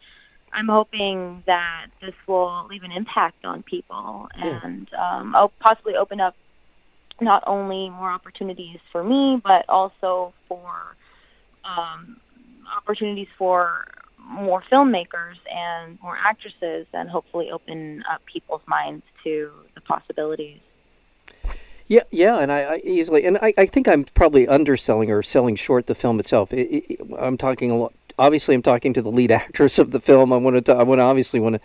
I'm 0.53 0.67
hoping 0.67 1.43
that 1.47 1.87
this 2.01 2.15
will 2.27 2.65
leave 2.69 2.83
an 2.83 2.91
impact 2.91 3.43
on 3.43 3.63
people 3.63 4.29
and 4.35 4.87
um, 4.93 5.35
I'll 5.35 5.51
possibly 5.59 5.95
open 5.99 6.21
up 6.21 6.35
not 7.21 7.43
only 7.45 7.89
more 7.89 8.11
opportunities 8.11 8.79
for 8.91 9.03
me, 9.03 9.41
but 9.43 9.67
also 9.69 10.33
for 10.47 10.95
um, 11.63 12.17
opportunities 12.77 13.27
for 13.37 13.85
more 14.19 14.63
filmmakers 14.71 15.35
and 15.53 15.99
more 16.01 16.17
actresses, 16.17 16.87
and 16.93 17.09
hopefully 17.09 17.49
open 17.53 18.03
up 18.11 18.21
people's 18.31 18.61
minds 18.67 19.03
to 19.23 19.51
the 19.74 19.74
possibilities. 19.85 20.59
Yeah, 21.87 22.03
yeah, 22.09 22.39
and 22.39 22.51
I, 22.51 22.61
I 22.61 22.81
easily, 22.83 23.25
and 23.25 23.37
I, 23.37 23.53
I 23.57 23.65
think 23.67 23.87
I'm 23.87 24.05
probably 24.15 24.47
underselling 24.47 25.11
or 25.11 25.21
selling 25.21 25.55
short 25.55 25.85
the 25.85 25.93
film 25.93 26.19
itself. 26.19 26.51
It, 26.51 26.83
it, 26.89 26.99
I'm 27.19 27.37
talking 27.37 27.69
a 27.69 27.77
lot. 27.77 27.93
Obviously, 28.17 28.55
I'm 28.55 28.61
talking 28.61 28.93
to 28.93 29.01
the 29.01 29.11
lead 29.11 29.31
actress 29.31 29.79
of 29.79 29.91
the 29.91 29.99
film. 29.99 30.31
I 30.31 30.37
want 30.37 30.65
to. 30.65 30.73
I 30.73 30.83
want 30.83 30.99
to 30.99 31.03
obviously 31.03 31.39
want 31.39 31.55
to 31.55 31.61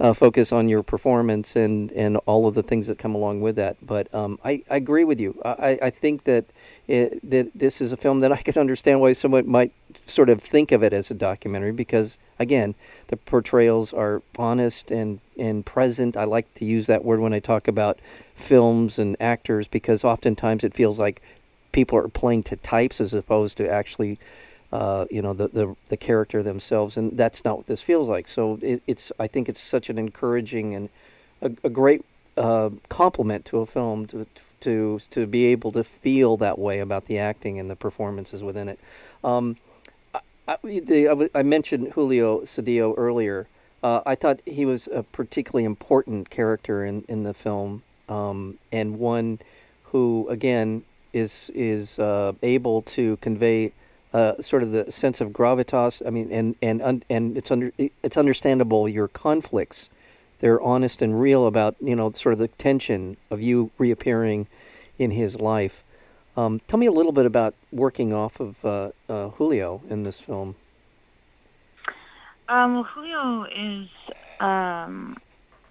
uh, 0.00 0.12
focus 0.12 0.52
on 0.52 0.68
your 0.68 0.82
performance 0.82 1.54
and 1.54 1.90
and 1.92 2.16
all 2.26 2.46
of 2.46 2.54
the 2.54 2.62
things 2.62 2.86
that 2.88 2.98
come 2.98 3.14
along 3.14 3.40
with 3.40 3.56
that. 3.56 3.76
But 3.84 4.12
um, 4.14 4.38
I, 4.44 4.62
I 4.68 4.76
agree 4.76 5.04
with 5.04 5.20
you. 5.20 5.40
I, 5.44 5.78
I 5.80 5.90
think 5.90 6.24
that 6.24 6.46
it, 6.88 7.30
that 7.30 7.50
this 7.54 7.80
is 7.80 7.92
a 7.92 7.96
film 7.96 8.20
that 8.20 8.32
I 8.32 8.38
can 8.38 8.58
understand 8.58 9.00
why 9.00 9.12
someone 9.12 9.48
might 9.48 9.72
sort 10.06 10.28
of 10.28 10.42
think 10.42 10.72
of 10.72 10.82
it 10.82 10.92
as 10.92 11.10
a 11.10 11.14
documentary 11.14 11.72
because 11.72 12.18
again, 12.38 12.74
the 13.08 13.16
portrayals 13.16 13.92
are 13.92 14.22
honest 14.36 14.90
and 14.90 15.20
and 15.38 15.64
present. 15.64 16.16
I 16.16 16.24
like 16.24 16.52
to 16.54 16.64
use 16.64 16.86
that 16.86 17.04
word 17.04 17.20
when 17.20 17.32
I 17.32 17.38
talk 17.38 17.68
about 17.68 18.00
films 18.34 18.98
and 18.98 19.16
actors 19.20 19.68
because 19.68 20.02
oftentimes 20.02 20.64
it 20.64 20.74
feels 20.74 20.98
like 20.98 21.22
people 21.70 21.96
are 21.96 22.08
playing 22.08 22.42
to 22.42 22.56
types 22.56 23.00
as 23.00 23.14
opposed 23.14 23.56
to 23.58 23.70
actually 23.70 24.18
uh, 24.72 25.04
you 25.10 25.20
know 25.20 25.34
the, 25.34 25.48
the 25.48 25.76
the 25.88 25.96
character 25.96 26.42
themselves, 26.42 26.96
and 26.96 27.16
that's 27.16 27.44
not 27.44 27.58
what 27.58 27.66
this 27.66 27.82
feels 27.82 28.08
like. 28.08 28.26
So 28.26 28.58
it, 28.62 28.82
it's 28.86 29.12
I 29.18 29.26
think 29.26 29.48
it's 29.48 29.60
such 29.60 29.90
an 29.90 29.98
encouraging 29.98 30.74
and 30.74 30.88
a, 31.42 31.52
a 31.66 31.70
great 31.70 32.04
uh, 32.36 32.70
compliment 32.88 33.44
to 33.46 33.58
a 33.58 33.66
film 33.66 34.06
to 34.08 34.26
to 34.60 35.00
to 35.10 35.26
be 35.26 35.46
able 35.46 35.72
to 35.72 35.84
feel 35.84 36.36
that 36.38 36.58
way 36.58 36.78
about 36.78 37.06
the 37.06 37.18
acting 37.18 37.60
and 37.60 37.70
the 37.70 37.76
performances 37.76 38.42
within 38.42 38.68
it. 38.68 38.80
Um, 39.22 39.56
I, 40.14 40.20
I, 40.48 40.56
the, 40.62 41.42
mentioned 41.44 41.92
Julio 41.92 42.40
Cedillo 42.42 42.94
earlier. 42.96 43.46
Uh, 43.82 44.00
I 44.06 44.14
thought 44.14 44.40
he 44.46 44.64
was 44.64 44.88
a 44.92 45.02
particularly 45.02 45.64
important 45.64 46.30
character 46.30 46.84
in, 46.84 47.04
in 47.08 47.24
the 47.24 47.34
film, 47.34 47.82
um, 48.08 48.58
and 48.70 48.98
one 48.98 49.40
who, 49.86 50.26
again, 50.30 50.84
is 51.12 51.50
is 51.54 51.98
uh, 51.98 52.32
able 52.42 52.82
to 52.82 53.16
convey 53.18 53.72
uh, 54.12 54.40
sort 54.40 54.62
of 54.62 54.72
the 54.72 54.90
sense 54.90 55.20
of 55.20 55.30
gravitas. 55.30 56.02
I 56.06 56.10
mean, 56.10 56.30
and 56.32 56.54
and 56.60 57.04
and 57.08 57.36
it's 57.36 57.50
under 57.50 57.72
it's 57.78 58.16
understandable 58.16 58.88
your 58.88 59.08
conflicts. 59.08 59.88
They're 60.40 60.60
honest 60.60 61.02
and 61.02 61.20
real 61.20 61.46
about 61.46 61.76
you 61.80 61.96
know 61.96 62.12
sort 62.12 62.32
of 62.32 62.38
the 62.38 62.48
tension 62.48 63.16
of 63.30 63.40
you 63.40 63.70
reappearing 63.78 64.48
in 64.98 65.12
his 65.12 65.36
life. 65.36 65.82
Um, 66.36 66.60
tell 66.66 66.78
me 66.78 66.86
a 66.86 66.92
little 66.92 67.12
bit 67.12 67.26
about 67.26 67.54
working 67.70 68.12
off 68.12 68.40
of 68.40 68.64
uh, 68.64 68.90
uh, 69.08 69.28
Julio 69.30 69.82
in 69.90 70.02
this 70.02 70.18
film. 70.18 70.56
Um, 72.48 72.84
Julio 72.84 73.44
is, 73.44 73.88
um, 74.40 75.16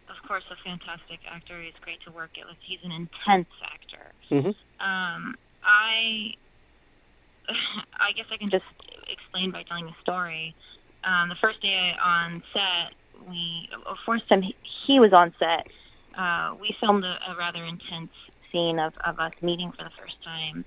of 0.09 0.27
course, 0.27 0.43
a 0.51 0.55
fantastic 0.63 1.19
actor. 1.29 1.61
He's 1.61 1.73
great 1.81 1.99
to 2.05 2.11
work 2.11 2.31
with. 2.37 2.57
He's 2.61 2.79
an 2.83 2.91
intense 2.91 3.49
actor. 3.63 4.11
Mm-hmm. 4.29 4.49
Um, 4.83 5.35
I 5.63 6.33
I 7.99 8.11
guess 8.15 8.25
I 8.31 8.37
can 8.37 8.49
just 8.49 8.65
explain 9.11 9.51
by 9.51 9.63
telling 9.63 9.85
the 9.85 9.95
story. 10.01 10.55
Um, 11.03 11.29
the 11.29 11.35
first 11.41 11.61
day 11.61 11.91
on 12.03 12.43
set, 12.53 12.93
we, 13.27 13.69
or 13.87 13.95
first 14.05 14.27
time 14.29 14.41
he, 14.41 14.55
he 14.87 14.99
was 14.99 15.13
on 15.13 15.33
set, 15.39 15.67
uh, 16.17 16.55
we 16.59 16.75
filmed 16.79 17.03
a, 17.03 17.17
a 17.31 17.35
rather 17.37 17.65
intense 17.65 18.11
scene 18.51 18.79
of, 18.79 18.93
of 19.05 19.19
us 19.19 19.33
meeting 19.41 19.71
for 19.77 19.83
the 19.83 19.91
first 19.99 20.15
time. 20.23 20.65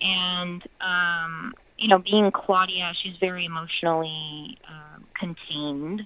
And, 0.00 0.62
um, 0.80 1.54
you 1.76 1.88
know, 1.88 1.98
being 1.98 2.30
Claudia, 2.32 2.92
she's 3.02 3.14
very 3.20 3.44
emotionally 3.44 4.58
um, 4.68 5.06
contained. 5.18 6.02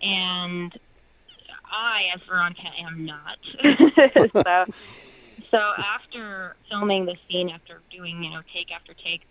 And 0.00 0.72
I, 1.70 2.14
as 2.14 2.20
Veronica, 2.28 2.68
am 2.86 3.06
not. 3.06 3.38
so 4.44 4.66
so 5.54 5.62
after 5.78 6.56
filming 6.68 7.06
the 7.06 7.14
scene, 7.28 7.48
after 7.48 7.80
doing 7.94 8.22
you 8.22 8.30
know 8.30 8.42
take 8.52 8.74
after 8.74 8.92
take, 8.94 9.22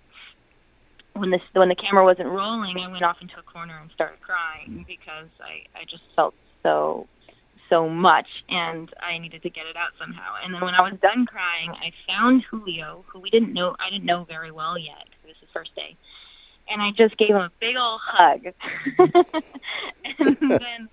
when 1.13 1.29
this 1.29 1.41
when 1.51 1.67
the 1.67 1.75
camera 1.75 2.03
wasn't 2.03 2.29
rolling, 2.29 2.79
I 2.79 2.87
went 2.89 3.03
off 3.03 3.17
into 3.21 3.35
a 3.37 3.43
corner 3.43 3.77
and 3.81 3.91
started 3.91 4.21
crying 4.21 4.83
mm. 4.83 4.87
because 4.87 5.27
I 5.43 5.67
I 5.77 5.83
just 5.83 6.03
felt 6.15 6.33
so 6.63 7.07
so 7.69 7.89
much 7.89 8.27
and 8.49 8.89
I 9.01 9.17
needed 9.17 9.41
to 9.43 9.49
get 9.49 9.65
it 9.65 9.75
out 9.75 9.91
somehow. 9.99 10.35
And 10.43 10.53
then 10.53 10.61
when 10.61 10.75
I 10.75 10.83
was 10.83 10.97
done 11.01 11.25
crying, 11.25 11.71
I 11.71 11.91
found 12.07 12.43
Julio, 12.49 13.03
who 13.11 13.19
we 13.19 13.29
didn't 13.29 13.53
know 13.53 13.75
I 13.79 13.89
didn't 13.89 14.05
know 14.05 14.23
very 14.23 14.51
well 14.51 14.77
yet. 14.77 15.07
This 15.23 15.35
is 15.41 15.49
first 15.53 15.75
day. 15.75 15.97
And 16.69 16.81
I 16.81 16.91
just 16.97 17.17
gave 17.17 17.29
him 17.29 17.41
a 17.41 17.51
big 17.59 17.75
old 17.75 17.99
hug. 18.01 18.45
and 20.19 20.37
then 20.49 20.89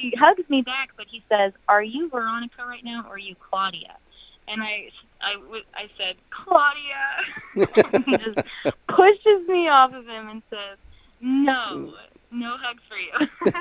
he 0.00 0.12
hugs 0.18 0.48
me 0.48 0.62
back, 0.62 0.90
but 0.96 1.06
he 1.10 1.22
says, 1.28 1.52
"Are 1.68 1.82
you 1.82 2.08
Veronica 2.08 2.64
right 2.66 2.82
now, 2.84 3.04
or 3.06 3.14
are 3.14 3.18
you 3.18 3.34
Claudia?" 3.36 3.96
And 4.48 4.62
I, 4.62 4.90
I, 5.20 5.34
I 5.74 5.90
said, 5.96 6.16
"Claudia." 6.30 7.24
he 8.06 8.16
just 8.16 8.38
pushes 8.88 9.46
me 9.48 9.68
off 9.68 9.92
of 9.92 10.06
him 10.06 10.28
and 10.28 10.42
says, 10.50 10.78
"No, 11.20 11.92
no 12.30 12.56
hugs 12.58 12.82
for 12.88 12.96
you." 12.96 13.12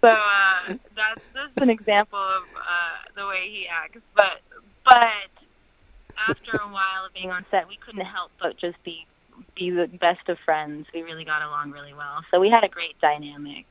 so 0.00 0.08
uh, 0.08 0.68
that's 0.96 1.20
just 1.34 1.52
an 1.56 1.68
example 1.70 2.18
of 2.18 2.44
uh, 2.56 2.96
the 3.16 3.26
way 3.26 3.50
he 3.50 3.66
acts. 3.70 4.00
But, 4.14 4.40
but 4.84 5.28
after 6.28 6.56
a 6.56 6.68
while 6.72 7.04
of 7.06 7.12
being 7.12 7.30
on 7.30 7.44
set, 7.50 7.68
we 7.68 7.76
couldn't 7.76 8.04
help 8.04 8.32
but 8.40 8.56
just 8.58 8.82
be 8.82 9.06
be 9.54 9.70
the 9.70 9.86
best 9.86 10.28
of 10.28 10.36
friends. 10.44 10.88
We 10.92 11.02
really 11.02 11.24
got 11.24 11.42
along 11.42 11.70
really 11.70 11.94
well. 11.94 12.24
So 12.30 12.40
we 12.40 12.50
had 12.50 12.64
a 12.64 12.68
great 12.68 13.00
dynamic 13.00 13.66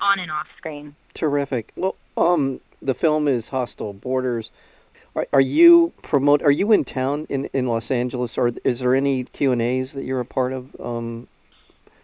on 0.00 0.18
and 0.18 0.30
off 0.30 0.46
screen. 0.56 0.94
Terrific. 1.14 1.72
Well, 1.76 1.96
um, 2.16 2.60
the 2.80 2.94
film 2.94 3.28
is 3.28 3.48
Hostile 3.48 3.92
Borders. 3.92 4.50
Are, 5.16 5.26
are 5.32 5.40
you 5.40 5.92
promote? 6.02 6.42
Are 6.42 6.50
you 6.50 6.72
in 6.72 6.84
town 6.84 7.26
in, 7.28 7.46
in 7.52 7.66
Los 7.66 7.90
Angeles? 7.90 8.36
Or 8.36 8.52
is 8.64 8.80
there 8.80 8.94
any 8.94 9.24
Q 9.24 9.52
and 9.52 9.62
A's 9.62 9.92
that 9.92 10.04
you're 10.04 10.20
a 10.20 10.24
part 10.24 10.52
of? 10.52 10.74
Um, 10.80 11.28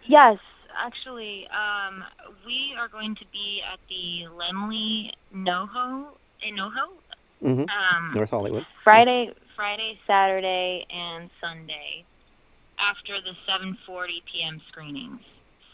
yes, 0.06 0.38
actually, 0.78 1.46
um, 1.48 2.04
we 2.46 2.74
are 2.78 2.88
going 2.88 3.14
to 3.16 3.24
be 3.32 3.60
at 3.72 3.80
the 3.88 4.28
Laemmle 4.30 5.10
NoHo 5.34 6.06
in 6.42 6.56
NoHo, 6.56 6.88
mm-hmm. 7.42 7.60
um, 7.62 8.14
North 8.14 8.30
Hollywood. 8.30 8.66
Friday, 8.84 9.32
Friday, 9.56 9.98
Saturday, 10.06 10.86
and 10.90 11.30
Sunday 11.40 12.04
after 12.78 13.20
the 13.20 13.34
7:40 13.48 14.06
p.m. 14.32 14.60
screenings. 14.68 15.20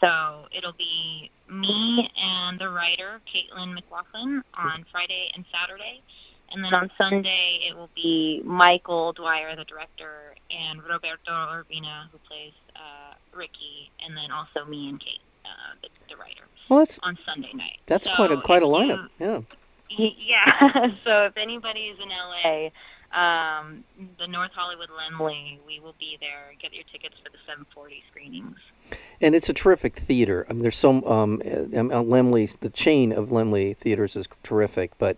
So 0.01 0.45
it'll 0.55 0.73
be 0.73 1.31
me 1.49 2.09
and 2.15 2.59
the 2.59 2.69
writer, 2.69 3.21
Caitlin 3.27 3.73
McLaughlin, 3.73 4.43
on 4.55 4.85
Friday 4.91 5.31
and 5.35 5.45
Saturday. 5.51 6.01
And 6.51 6.63
then 6.63 6.73
on 6.73 6.89
Sunday, 6.97 7.59
it 7.69 7.75
will 7.75 7.89
be 7.93 8.41
Michael 8.45 9.11
Dwyer, 9.11 9.55
the 9.55 9.65
director, 9.65 10.33
and 10.49 10.81
Roberto 10.81 11.31
Urbina, 11.31 12.07
who 12.11 12.17
plays 12.27 12.53
uh, 12.75 13.15
Ricky, 13.35 13.91
and 14.05 14.15
then 14.15 14.31
also 14.31 14.69
me 14.69 14.87
and 14.87 14.99
Kate, 14.99 15.19
uh, 15.43 15.75
the, 15.81 15.89
the 16.09 16.15
writer. 16.15 16.47
Well, 16.69 16.79
that's 16.79 16.99
on 17.03 17.17
Sunday 17.25 17.51
night. 17.53 17.79
That's 17.87 18.07
so 18.07 18.15
quite 18.15 18.31
a 18.31 18.39
quite 18.41 18.63
a 18.63 18.65
lineup. 18.65 19.09
You, 19.19 19.27
yeah. 19.27 19.41
Yeah. 19.89 20.71
so 21.03 21.25
if 21.25 21.37
anybody 21.37 21.91
is 21.91 21.97
in 21.99 22.09
LA, 22.09 22.69
um, 23.11 23.83
the 24.19 24.27
North 24.27 24.51
Hollywood 24.53 24.89
Laemmle, 24.89 25.59
we 25.65 25.79
will 25.79 25.95
be 25.99 26.17
there. 26.19 26.51
Get 26.61 26.73
your 26.73 26.83
tickets 26.91 27.15
for 27.23 27.31
the 27.31 27.39
740 27.47 28.03
screenings. 28.11 28.57
And 29.19 29.33
it's 29.33 29.49
a 29.49 29.53
terrific 29.53 29.97
theater. 29.99 30.45
I 30.49 30.53
mean, 30.53 30.61
there's 30.61 30.77
some 30.77 31.03
um, 31.05 31.41
um, 31.75 31.91
uh, 31.91 32.03
the 32.03 32.71
chain 32.73 33.11
of 33.11 33.29
Laemmle 33.29 33.75
theaters 33.77 34.15
is 34.15 34.27
terrific, 34.43 34.91
but 34.97 35.17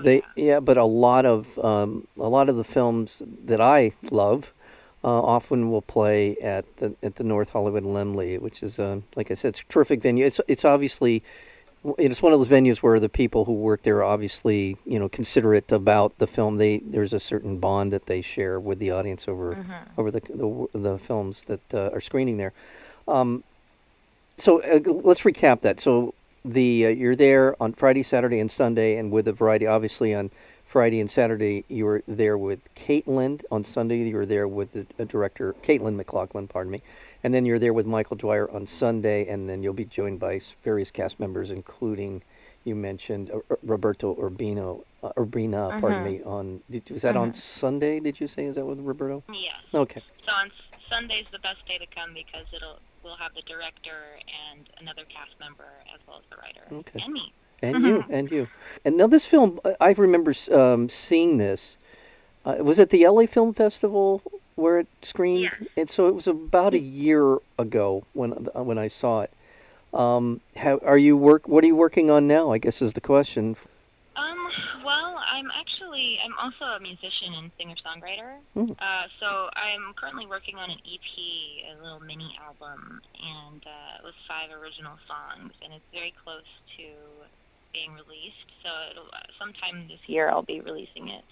Oh, 0.00 0.02
they 0.04 0.16
yeah. 0.16 0.22
yeah, 0.36 0.60
but 0.60 0.78
a 0.78 0.84
lot 0.84 1.26
of 1.26 1.58
um, 1.58 2.06
a 2.18 2.28
lot 2.28 2.48
of 2.48 2.56
the 2.56 2.64
films 2.64 3.20
that 3.44 3.60
I 3.60 3.92
love 4.10 4.52
uh, 5.04 5.08
often 5.08 5.70
will 5.70 5.82
play 5.82 6.36
at 6.38 6.64
the 6.78 6.94
at 7.02 7.16
the 7.16 7.24
North 7.24 7.50
Hollywood 7.50 7.82
Laemmle, 7.84 8.38
which 8.40 8.62
is 8.62 8.78
uh, 8.78 9.00
like 9.16 9.30
I 9.30 9.34
said, 9.34 9.48
it's 9.50 9.60
a 9.60 9.64
terrific 9.64 10.00
venue. 10.00 10.24
It's 10.24 10.40
it's 10.48 10.64
obviously 10.64 11.22
it's 11.98 12.22
one 12.22 12.32
of 12.32 12.38
those 12.38 12.48
venues 12.48 12.78
where 12.78 13.00
the 13.00 13.08
people 13.08 13.44
who 13.44 13.52
work 13.54 13.82
there 13.82 13.96
are 13.98 14.04
obviously 14.04 14.76
you 14.86 14.98
know 14.98 15.08
considerate 15.10 15.70
about 15.72 16.16
the 16.18 16.26
film. 16.28 16.56
They 16.56 16.78
there's 16.78 17.12
a 17.12 17.20
certain 17.20 17.58
bond 17.58 17.92
that 17.92 18.06
they 18.06 18.22
share 18.22 18.58
with 18.60 18.78
the 18.78 18.92
audience 18.92 19.26
over 19.28 19.56
Mhm. 19.56 19.98
over 19.98 20.10
the 20.10 20.20
the, 20.20 20.68
the 20.78 20.98
films 20.98 21.42
that 21.48 21.74
uh, 21.74 21.90
are 21.92 22.00
screening 22.00 22.38
there. 22.38 22.52
Um, 23.08 23.44
so 24.38 24.60
uh, 24.62 24.80
let's 24.86 25.22
recap 25.22 25.60
that. 25.62 25.80
So 25.80 26.14
the 26.44 26.86
uh, 26.86 26.88
you're 26.90 27.16
there 27.16 27.60
on 27.62 27.72
Friday, 27.72 28.02
Saturday, 28.02 28.40
and 28.40 28.50
Sunday, 28.50 28.96
and 28.96 29.10
with 29.10 29.28
a 29.28 29.32
variety. 29.32 29.66
Obviously, 29.66 30.14
on 30.14 30.30
Friday 30.66 31.00
and 31.00 31.10
Saturday, 31.10 31.64
you 31.68 31.84
were 31.84 32.02
there 32.08 32.38
with 32.38 32.60
Caitlin. 32.74 33.42
On 33.50 33.62
Sunday, 33.62 33.98
you 33.98 34.16
were 34.16 34.26
there 34.26 34.48
with 34.48 34.72
the 34.72 34.86
uh, 34.98 35.04
director 35.04 35.54
Caitlin 35.62 35.96
McLaughlin. 35.96 36.48
Pardon 36.48 36.72
me. 36.72 36.82
And 37.24 37.32
then 37.32 37.46
you're 37.46 37.60
there 37.60 37.72
with 37.72 37.86
Michael 37.86 38.16
Dwyer 38.16 38.50
on 38.50 38.66
Sunday, 38.66 39.28
and 39.28 39.48
then 39.48 39.62
you'll 39.62 39.74
be 39.74 39.84
joined 39.84 40.18
by 40.18 40.40
various 40.64 40.90
cast 40.90 41.20
members, 41.20 41.50
including 41.50 42.22
you 42.64 42.74
mentioned 42.74 43.30
uh, 43.30 43.54
Roberto 43.62 44.16
Urbino, 44.20 44.84
uh, 45.04 45.10
Urbina. 45.16 45.80
Pardon 45.80 46.02
Mhm. 46.02 46.04
me. 46.04 46.22
On 46.24 46.60
did, 46.70 46.90
was 46.90 47.02
that 47.02 47.16
on 47.16 47.30
Mhm. 47.30 47.36
Sunday? 47.36 48.00
Did 48.00 48.18
you 48.20 48.26
say 48.26 48.46
is 48.46 48.56
that 48.56 48.64
with 48.64 48.80
Roberto? 48.80 49.22
Yes. 49.28 49.62
Okay. 49.74 50.02
So 50.24 50.32
on 50.32 50.50
Sunday's 50.88 51.26
the 51.32 51.38
best 51.38 51.64
day 51.68 51.78
to 51.78 51.86
come 51.94 52.12
because 52.14 52.46
it'll 52.52 52.78
we'll 53.02 53.16
have 53.16 53.34
the 53.34 53.42
director 53.42 54.18
and 54.52 54.68
another 54.80 55.02
cast 55.04 55.38
member 55.40 55.68
as 55.94 56.00
well 56.06 56.18
as 56.18 56.24
the 56.30 56.36
writer. 56.36 56.62
Okay. 56.72 57.00
and 57.04 57.12
me. 57.12 57.32
and 57.62 57.78
you 57.84 58.04
and 58.10 58.30
you. 58.30 58.48
And 58.84 58.96
now 58.96 59.06
this 59.06 59.26
film 59.26 59.60
I- 59.80 59.92
remember 59.92 60.34
um, 60.52 60.88
seeing 60.88 61.38
this. 61.38 61.76
Uh, 62.44 62.56
was 62.60 62.78
it 62.78 62.90
the 62.90 63.06
la 63.06 63.26
film 63.26 63.54
festival 63.54 64.22
where 64.56 64.80
it 64.80 64.88
screened? 65.02 65.42
Yes. 65.60 65.68
and 65.76 65.90
so 65.90 66.08
it 66.08 66.14
was 66.14 66.26
about 66.26 66.74
a 66.74 66.78
year 66.80 67.38
ago 67.58 68.04
when 68.12 68.48
uh, 68.54 68.62
when 68.62 68.78
i 68.78 68.88
saw 68.88 69.22
it. 69.22 69.30
Um, 69.94 70.40
how, 70.56 70.78
are 70.78 70.98
you 70.98 71.16
work 71.16 71.46
what 71.46 71.62
are 71.64 71.66
you 71.66 71.76
working 71.76 72.10
on 72.10 72.26
now 72.26 72.50
i 72.50 72.56
guess 72.56 72.80
is 72.80 72.94
the 72.94 73.00
question 73.02 73.56
I'm 75.42 75.50
actually 75.50 76.22
I'm 76.22 76.38
also 76.38 76.78
a 76.78 76.80
musician 76.80 77.34
and 77.42 77.50
singer 77.58 77.74
songwriter. 77.82 78.38
Hmm. 78.54 78.70
Uh, 78.78 79.06
so 79.18 79.50
I'm 79.58 79.90
currently 79.98 80.26
working 80.30 80.54
on 80.54 80.70
an 80.70 80.78
EP, 80.86 81.08
a 81.66 81.82
little 81.82 81.98
mini 81.98 82.30
album, 82.38 83.02
and 83.18 83.58
uh, 83.66 84.06
with 84.06 84.14
five 84.30 84.54
original 84.54 84.94
songs, 85.10 85.50
and 85.66 85.74
it's 85.74 85.90
very 85.90 86.14
close 86.22 86.46
to 86.78 86.86
being 87.74 87.90
released. 87.98 88.46
So 88.62 88.70
it'll, 88.94 89.10
sometime 89.42 89.90
this 89.90 89.98
year 90.06 90.30
I'll 90.30 90.46
be 90.46 90.62
releasing 90.62 91.10
it. 91.10 91.26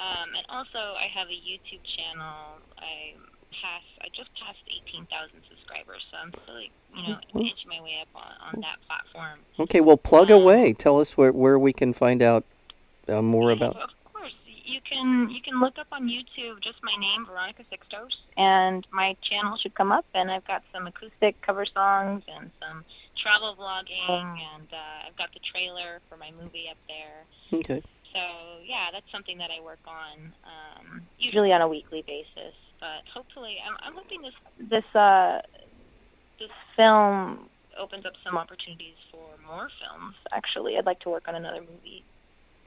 Um, 0.00 0.28
and 0.36 0.44
also 0.52 0.78
I 1.00 1.08
have 1.08 1.28
a 1.32 1.38
YouTube 1.40 1.80
channel. 1.96 2.60
I 2.76 3.16
pass 3.64 3.82
I 4.04 4.08
just 4.12 4.30
passed 4.36 4.60
18,000 4.68 5.08
subscribers, 5.48 6.04
so 6.12 6.16
I'm 6.20 6.32
still 6.44 6.54
like, 6.60 6.72
you 6.94 7.02
know 7.08 7.18
Mhm. 7.34 7.48
inching 7.48 7.68
my 7.72 7.80
way 7.80 7.96
up 8.00 8.08
on, 8.14 8.54
on 8.54 8.60
that 8.60 8.78
platform. 8.86 9.40
okay 9.58 9.80
well 9.80 9.96
plug 9.96 10.30
Um, 10.30 10.42
away 10.42 10.72
tell 10.72 11.00
us 11.00 11.16
where, 11.16 11.32
where 11.32 11.58
we 11.58 11.72
can 11.72 11.92
find 11.92 12.22
out 12.22 12.44
uh, 13.10 13.22
more 13.22 13.50
about 13.50 13.76
Of 13.76 13.90
course, 14.12 14.32
you 14.46 14.80
can 14.88 15.28
you 15.30 15.42
can 15.42 15.60
look 15.60 15.78
up 15.78 15.88
on 15.92 16.06
YouTube 16.06 16.62
just 16.62 16.78
my 16.82 16.94
name, 16.98 17.26
Veronica 17.26 17.64
Sixtos, 17.72 18.14
and 18.36 18.86
my 18.92 19.16
channel 19.28 19.56
should 19.62 19.74
come 19.74 19.92
up. 19.92 20.06
And 20.14 20.30
I've 20.30 20.46
got 20.46 20.62
some 20.72 20.86
acoustic 20.86 21.40
cover 21.42 21.66
songs 21.66 22.22
and 22.28 22.50
some 22.60 22.84
travel 23.22 23.56
vlogging, 23.58 24.36
and 24.56 24.68
uh, 24.72 25.08
I've 25.08 25.16
got 25.16 25.28
the 25.34 25.40
trailer 25.52 26.00
for 26.08 26.16
my 26.16 26.30
movie 26.30 26.66
up 26.70 26.78
there. 26.88 27.60
okay 27.60 27.82
So 28.12 28.22
yeah, 28.64 28.88
that's 28.92 29.10
something 29.12 29.38
that 29.38 29.50
I 29.50 29.62
work 29.62 29.82
on 29.86 30.32
um, 30.44 31.02
usually 31.18 31.52
on 31.52 31.60
a 31.60 31.68
weekly 31.68 32.02
basis. 32.06 32.54
But 32.80 33.04
hopefully, 33.12 33.56
I'm, 33.60 33.76
I'm 33.84 33.94
hoping 33.94 34.22
this 34.22 34.36
this 34.58 34.88
uh, 34.94 35.40
this 36.38 36.50
film 36.76 37.50
opens 37.78 38.06
up 38.06 38.12
some 38.24 38.36
opportunities 38.36 38.96
for 39.10 39.28
more 39.46 39.68
films. 39.80 40.14
Actually, 40.32 40.76
I'd 40.76 40.86
like 40.86 41.00
to 41.00 41.10
work 41.10 41.28
on 41.28 41.34
another 41.34 41.60
movie. 41.60 42.04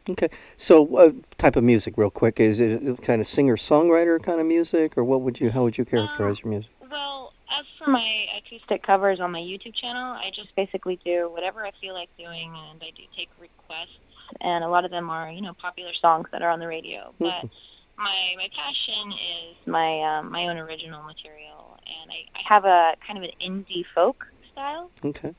Okay 0.10 0.30
so 0.58 0.82
what 0.82 1.14
type 1.38 1.56
of 1.56 1.64
music 1.64 1.94
real 1.98 2.10
quick 2.10 2.40
is 2.40 2.60
it 2.60 3.02
kind 3.02 3.22
of 3.22 3.28
singer 3.28 3.56
songwriter 3.56 4.22
kind 4.22 4.40
of 4.40 4.46
music 4.46 4.98
or 4.98 5.04
what 5.04 5.22
would 5.22 5.40
you 5.40 5.50
how 5.52 5.64
would 5.64 5.78
you 5.78 5.86
characterize 5.86 6.40
your 6.44 6.50
music 6.50 6.70
Well, 6.92 7.32
as 7.60 7.66
for 7.78 7.90
my 7.90 8.26
acoustic 8.38 8.84
covers 8.84 9.20
on 9.20 9.32
my 9.32 9.40
YouTube 9.40 9.76
channel, 9.80 10.12
I 10.14 10.30
just 10.36 10.54
basically 10.56 11.00
do 11.06 11.30
whatever 11.32 11.66
I 11.66 11.72
feel 11.80 11.94
like 11.94 12.10
doing, 12.18 12.50
and 12.70 12.82
I 12.82 12.92
do 12.98 13.04
take 13.16 13.30
requests, 13.40 13.98
and 14.42 14.64
a 14.64 14.68
lot 14.68 14.86
of 14.86 14.92
them 14.92 15.10
are, 15.10 15.30
you 15.32 15.42
know, 15.42 15.54
popular 15.62 15.92
songs 16.02 16.28
that 16.32 16.42
are 16.42 16.50
on 16.50 16.60
the 16.60 16.68
radio. 16.68 17.14
But 17.20 17.46
Mhm. 17.46 17.50
my 17.98 18.34
my 18.36 18.50
passion 18.56 19.12
is 19.14 19.68
my 19.68 19.92
um, 20.18 20.32
my 20.32 20.48
own 20.48 20.58
original 20.58 21.04
material, 21.04 21.78
and 21.86 22.12
I, 22.12 22.26
I 22.36 22.42
have 22.48 22.66
a 22.66 22.96
kind 23.06 23.18
of 23.20 23.24
an 23.24 23.36
indie 23.40 23.86
folk 23.96 24.26
style. 24.52 24.92
okay 25.06 25.30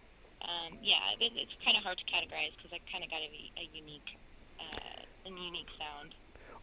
Um, 0.42 0.70
yeah, 0.82 1.02
it, 1.20 1.32
it's 1.36 1.54
kind 1.64 1.76
of 1.76 1.82
hard 1.82 1.98
to 1.98 2.04
categorize 2.04 2.52
because 2.56 2.72
I 2.72 2.80
kind 2.92 3.02
of 3.04 3.10
got 3.10 3.20
a, 3.20 3.30
a 3.58 3.64
unique 3.72 4.06
uh, 4.72 5.28
a 5.28 5.28
unique 5.28 5.68
sound. 5.78 6.14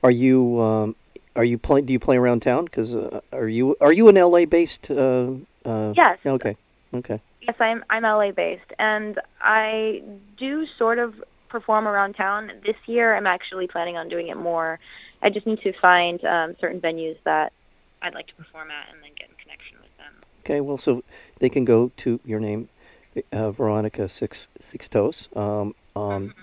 Are 0.04 0.12
you 0.12 0.60
um, 0.62 0.96
are 1.36 1.44
you 1.44 1.58
play? 1.58 1.82
Do 1.82 1.94
you 1.94 2.00
play 2.00 2.18
around 2.18 2.42
town? 2.42 2.66
Because 2.66 2.94
uh, 2.94 3.22
are 3.32 3.48
you 3.48 3.76
are 3.80 3.94
you 3.94 4.08
an 4.10 4.16
LA 4.16 4.46
based? 4.46 4.90
Uh, 4.90 5.34
uh, 5.66 5.94
Yes. 5.96 6.20
Okay. 6.26 6.58
Okay. 6.94 7.22
Yes, 7.42 7.56
I'm 7.60 7.84
I'm 7.90 8.04
LA 8.04 8.32
based, 8.32 8.72
and 8.78 9.20
I 9.40 10.02
do 10.38 10.66
sort 10.78 11.00
of 11.00 11.16
perform 11.50 11.88
around 11.88 12.14
town. 12.14 12.52
This 12.66 12.76
year, 12.86 13.16
I'm 13.16 13.28
actually 13.28 13.68
planning 13.68 13.98
on 13.98 14.10
doing 14.10 14.28
it 14.28 14.38
more. 14.38 14.80
I 15.22 15.30
just 15.30 15.46
need 15.46 15.60
to 15.62 15.74
find 15.80 16.24
um, 16.26 16.56
certain 16.60 16.82
venues 16.82 17.18
that 17.26 17.54
I'd 18.02 18.14
like 18.14 18.28
to 18.28 18.36
perform 18.36 18.70
at, 18.72 18.94
and 18.94 19.02
then 19.04 19.12
get 19.18 19.30
in 19.30 19.36
connection 19.42 19.78
with 19.82 19.96
them. 19.98 20.14
Okay. 20.44 20.62
Well, 20.62 20.78
so 20.78 21.04
they 21.40 21.50
can 21.50 21.66
go 21.66 21.92
to 21.98 22.20
your 22.26 22.40
name, 22.40 22.70
uh, 23.32 23.52
Veronica 23.52 24.10
Six 24.10 24.48
Sixtos, 24.62 25.36
um, 25.38 25.76
um, 25.96 26.28
dot 26.28 26.36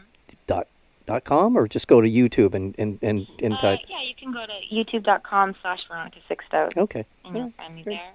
dot 1.09 1.25
com, 1.25 1.57
or 1.59 1.67
just 1.67 1.89
go 1.89 2.01
to 2.01 2.09
YouTube 2.09 2.55
and 2.55 2.75
and 2.79 2.99
and, 3.03 3.27
and 3.43 3.55
Uh, 3.55 3.61
type. 3.61 3.81
yeah, 3.89 4.03
you 4.09 4.15
can 4.15 4.31
go 4.33 4.45
to 4.47 4.57
youtube.com 4.75 5.55
slash 5.63 5.81
Veronica 5.89 6.19
Sixtos, 6.31 6.77
Okay. 6.77 7.05
and 7.25 7.35
you'll 7.37 7.47
Yeah, 7.47 7.51
find 7.57 7.75
me 7.75 7.83
great. 7.83 7.97
there. 7.97 8.13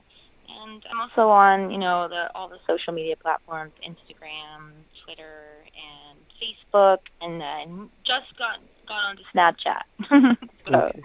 And 0.64 0.82
I'm 0.90 1.02
also 1.02 1.28
on, 1.30 1.72
you 1.72 1.78
know, 1.80 2.08
the 2.08 2.32
all 2.36 2.48
the 2.48 2.60
social 2.68 2.94
media 2.94 3.16
platforms: 3.18 3.74
Instagram, 3.86 4.72
Twitter, 5.04 5.42
and 5.76 6.18
Facebook, 6.40 7.00
and 7.22 7.42
then 7.42 7.90
just 8.06 8.30
got 8.38 8.60
got 8.88 9.02
onto 9.10 9.24
Snapchat. 9.34 10.38
so, 10.68 10.76
Okay. 10.76 11.02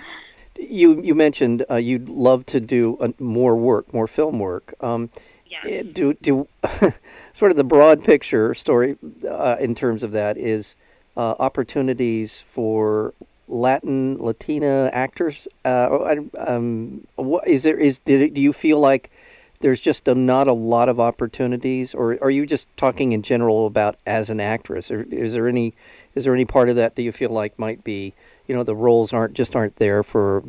You 0.61 1.01
you 1.03 1.15
mentioned 1.15 1.65
uh, 1.71 1.77
you'd 1.77 2.09
love 2.09 2.45
to 2.47 2.61
do 2.61 2.97
uh, 3.01 3.09
more 3.21 3.57
work, 3.57 3.93
more 3.95 4.07
film 4.09 4.39
work. 4.41 4.75
Um, 4.81 5.09
yeah. 5.47 5.71
Eh, 5.71 5.83
do 5.93 6.15
do 6.15 6.47
sort 7.33 7.51
of 7.53 7.57
the 7.57 7.65
broad 7.65 8.03
picture 8.05 8.55
story 8.55 8.97
uh, 9.29 9.57
in 9.61 9.75
terms 9.75 10.03
of 10.03 10.11
that 10.13 10.37
is 10.37 10.75
uh, 11.19 11.35
opportunities 11.41 12.45
for 12.55 13.13
Latin 13.49 14.19
Latina 14.23 14.89
actors. 14.93 15.49
Uh, 15.65 16.15
um, 16.39 17.07
what 17.17 17.47
is 17.47 17.65
there? 17.65 17.77
Is 17.79 17.99
did, 17.99 18.35
do 18.35 18.41
you 18.41 18.53
feel 18.53 18.79
like 18.79 19.11
there's 19.61 19.81
just 19.81 20.07
a, 20.07 20.15
not 20.15 20.47
a 20.47 20.53
lot 20.53 20.89
of 20.89 21.01
opportunities, 21.01 21.93
or 21.93 22.17
are 22.23 22.31
you 22.31 22.47
just 22.47 22.67
talking 22.77 23.13
in 23.13 23.23
general 23.23 23.67
about 23.67 23.97
as 24.07 24.31
an 24.31 24.39
actress? 24.39 24.91
Or 24.91 25.03
is 25.11 25.33
there 25.33 25.49
any 25.49 25.75
is 26.15 26.25
there 26.25 26.35
any 26.35 26.45
part 26.45 26.69
of 26.69 26.77
that 26.77 26.95
do 26.95 27.03
you 27.03 27.13
feel 27.13 27.31
like 27.31 27.59
might 27.59 27.83
be 27.83 28.15
you 28.47 28.55
know 28.55 28.63
the 28.63 28.77
roles 28.77 29.13
aren't 29.13 29.35
just 29.35 29.57
aren't 29.57 29.77
there 29.77 30.03
for 30.05 30.45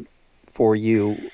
for 0.54 0.76
you? 0.76 1.32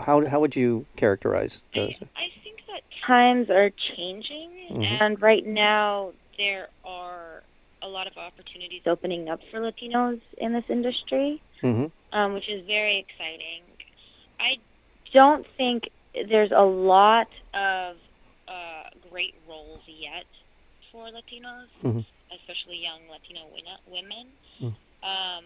How 0.00 0.26
how 0.26 0.40
would 0.40 0.56
you 0.56 0.86
characterize 0.96 1.62
those? 1.74 1.94
I, 2.16 2.20
I 2.20 2.26
think 2.42 2.56
that 2.66 2.82
times 3.06 3.48
are 3.50 3.70
changing, 3.96 4.50
Mhm. 4.72 5.00
and 5.02 5.22
right 5.22 5.46
now 5.46 6.12
there 6.36 6.68
are 6.84 7.42
a 7.86 7.88
lot 7.88 8.06
of 8.06 8.16
opportunities 8.16 8.82
opening 8.86 9.28
up 9.28 9.40
for 9.50 9.60
Latinos 9.60 10.20
in 10.38 10.52
this 10.52 10.64
industry, 10.68 11.40
hmm 11.60 11.86
um, 12.12 12.34
which 12.34 12.48
is 12.48 12.66
very 12.66 12.98
exciting. 12.98 13.62
I 14.40 14.56
don't 15.12 15.46
think 15.56 15.84
there's 16.28 16.52
a 16.54 16.62
lot 16.62 17.28
of 17.54 17.96
uh, 18.48 18.84
great 19.10 19.34
roles 19.48 19.80
yet 19.86 20.24
for 20.90 21.08
Latinos, 21.08 21.68
Mhm. 21.82 22.04
especially 22.32 22.78
young 22.78 23.00
Latino 23.08 23.46
win- 23.52 23.84
women. 23.86 24.26
Mm. 24.60 24.74
Um, 25.02 25.44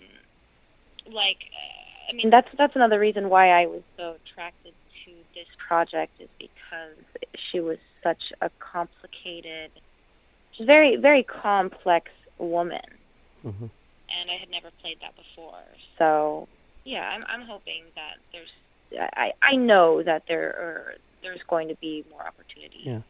like, 1.06 1.38
uh, 1.52 2.10
I 2.10 2.12
mean, 2.12 2.30
that's 2.30 2.48
that's 2.56 2.76
another 2.76 2.98
reason 3.00 3.28
why 3.28 3.50
I 3.50 3.66
was 3.66 3.82
so 3.96 4.16
attracted 4.24 4.74
to 5.04 5.12
this 5.34 5.48
project 5.66 6.12
is 6.20 6.28
because 6.38 6.96
she 7.50 7.60
was 7.60 7.78
such 8.02 8.22
a 8.42 8.50
complicated, 8.72 9.70
she's 10.52 10.66
very 10.66 10.96
very 10.96 11.22
complex 11.22 12.10
woman, 12.44 12.80
Mm-hmm. 13.44 13.64
and 13.64 14.30
I 14.30 14.34
had 14.38 14.50
never 14.50 14.68
played 14.82 14.98
that 15.00 15.14
before. 15.16 15.62
So 15.98 16.48
yeah, 16.84 17.08
I'm 17.08 17.24
I'm 17.28 17.46
hoping 17.46 17.84
that 17.94 18.16
there's 18.32 18.50
I 19.16 19.32
I 19.42 19.56
know 19.56 20.02
that 20.02 20.24
there 20.28 20.48
are 20.50 20.94
there's 21.22 21.40
going 21.48 21.68
to 21.68 21.74
be 21.76 22.04
more 22.10 22.26
opportunity, 22.26 22.80
Yeah. 22.84 23.00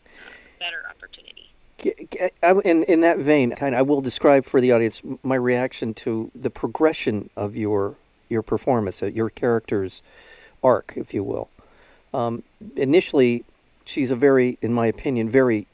better 0.58 0.82
opportunity. 0.88 1.48
G- 1.78 1.94
g- 2.12 2.30
I- 2.42 2.60
In 2.64 2.82
in 2.84 3.00
that 3.00 3.18
vein, 3.18 3.52
kind 3.56 3.74
of, 3.74 3.78
I 3.78 3.82
will 3.82 4.00
describe 4.00 4.44
for 4.44 4.60
the 4.60 4.70
audience 4.72 5.00
my 5.22 5.36
reaction 5.36 5.94
to 5.94 6.30
the 6.34 6.50
progression 6.50 7.30
of 7.36 7.56
your 7.56 7.94
your 8.28 8.42
performance, 8.42 9.02
uh, 9.02 9.06
your 9.06 9.30
character's 9.30 10.02
arc, 10.62 10.92
if 10.96 11.12
you 11.14 11.24
will. 11.24 11.48
Um, 12.14 12.42
initially, 12.76 13.44
she's 13.84 14.10
a 14.12 14.16
very, 14.16 14.58
in 14.62 14.72
my 14.72 14.86
opinion, 14.86 15.28
very 15.30 15.66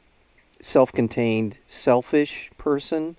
self-contained, 0.61 1.57
selfish 1.67 2.51
person, 2.57 3.17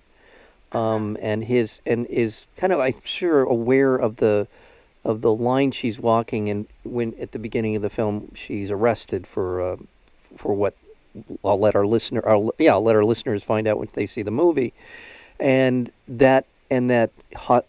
um, 0.72 1.16
and 1.20 1.44
his 1.44 1.80
and 1.86 2.06
is 2.06 2.46
kind 2.56 2.72
of, 2.72 2.80
I'm 2.80 3.00
sure, 3.04 3.42
aware 3.42 3.96
of 3.96 4.16
the 4.16 4.46
of 5.04 5.20
the 5.20 5.32
line 5.32 5.70
she's 5.70 5.98
walking. 5.98 6.48
And 6.48 6.66
when 6.84 7.14
at 7.20 7.32
the 7.32 7.38
beginning 7.38 7.76
of 7.76 7.82
the 7.82 7.90
film, 7.90 8.32
she's 8.34 8.70
arrested 8.70 9.26
for 9.26 9.60
uh, 9.60 9.76
for 10.36 10.54
what 10.54 10.74
I'll 11.44 11.58
let 11.58 11.74
our 11.74 11.86
listener, 11.86 12.22
our, 12.24 12.50
yeah, 12.58 12.72
I'll 12.72 12.82
let 12.82 12.96
our 12.96 13.04
listeners 13.04 13.42
find 13.42 13.66
out 13.66 13.78
when 13.78 13.88
they 13.92 14.06
see 14.06 14.22
the 14.22 14.30
movie, 14.30 14.72
and 15.40 15.90
that 16.06 16.46
and 16.70 16.90
that 16.90 17.10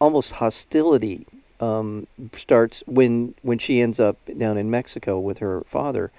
almost 0.01 0.31
hostility 0.31 1.25
um, 1.59 2.07
starts 2.35 2.83
when 2.85 3.35
when 3.41 3.57
she 3.57 3.81
ends 3.81 3.99
up 3.99 4.17
down 4.37 4.57
in 4.57 4.69
Mexico 4.69 5.19
with 5.19 5.39
her 5.39 5.61
father. 5.61 6.11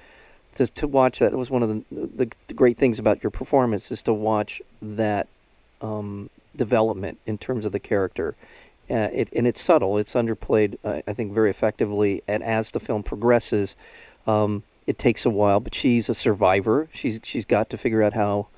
To 0.57 0.67
to 0.67 0.89
watch 0.89 1.21
that 1.21 1.33
it 1.33 1.37
was 1.37 1.51
one 1.51 1.63
of 1.63 1.69
the, 1.69 1.85
the 1.91 2.31
the 2.49 2.55
great 2.55 2.77
things 2.77 2.99
about 2.99 3.23
your 3.23 3.31
performance 3.31 3.93
is 3.93 4.03
to 4.03 4.13
watch 4.13 4.61
that 4.83 5.29
um, 5.81 6.29
development 6.57 7.19
in 7.27 7.39
terms 7.39 7.65
of 7.65 7.73
the 7.73 7.81
character. 7.81 8.37
Uh, 8.89 9.09
it, 9.13 9.29
and 9.33 9.47
it's 9.47 9.63
subtle. 9.63 9.99
It's 9.99 10.15
underplayed, 10.15 10.77
uh, 10.85 11.03
I 11.07 11.13
think, 11.13 11.33
very 11.33 11.51
effectively. 11.51 12.23
And 12.27 12.43
as 12.43 12.73
the 12.73 12.81
film 12.81 13.03
progresses, 13.03 13.77
um, 14.27 14.65
it 14.87 14.99
takes 14.99 15.25
a 15.25 15.31
while. 15.31 15.61
But 15.61 15.75
she's 15.75 16.09
a 16.09 16.15
survivor. 16.15 16.89
She's 16.93 17.21
she's 17.23 17.45
got 17.45 17.71
to 17.71 17.79
figure 17.79 18.03
out 18.03 18.15
how 18.15 18.49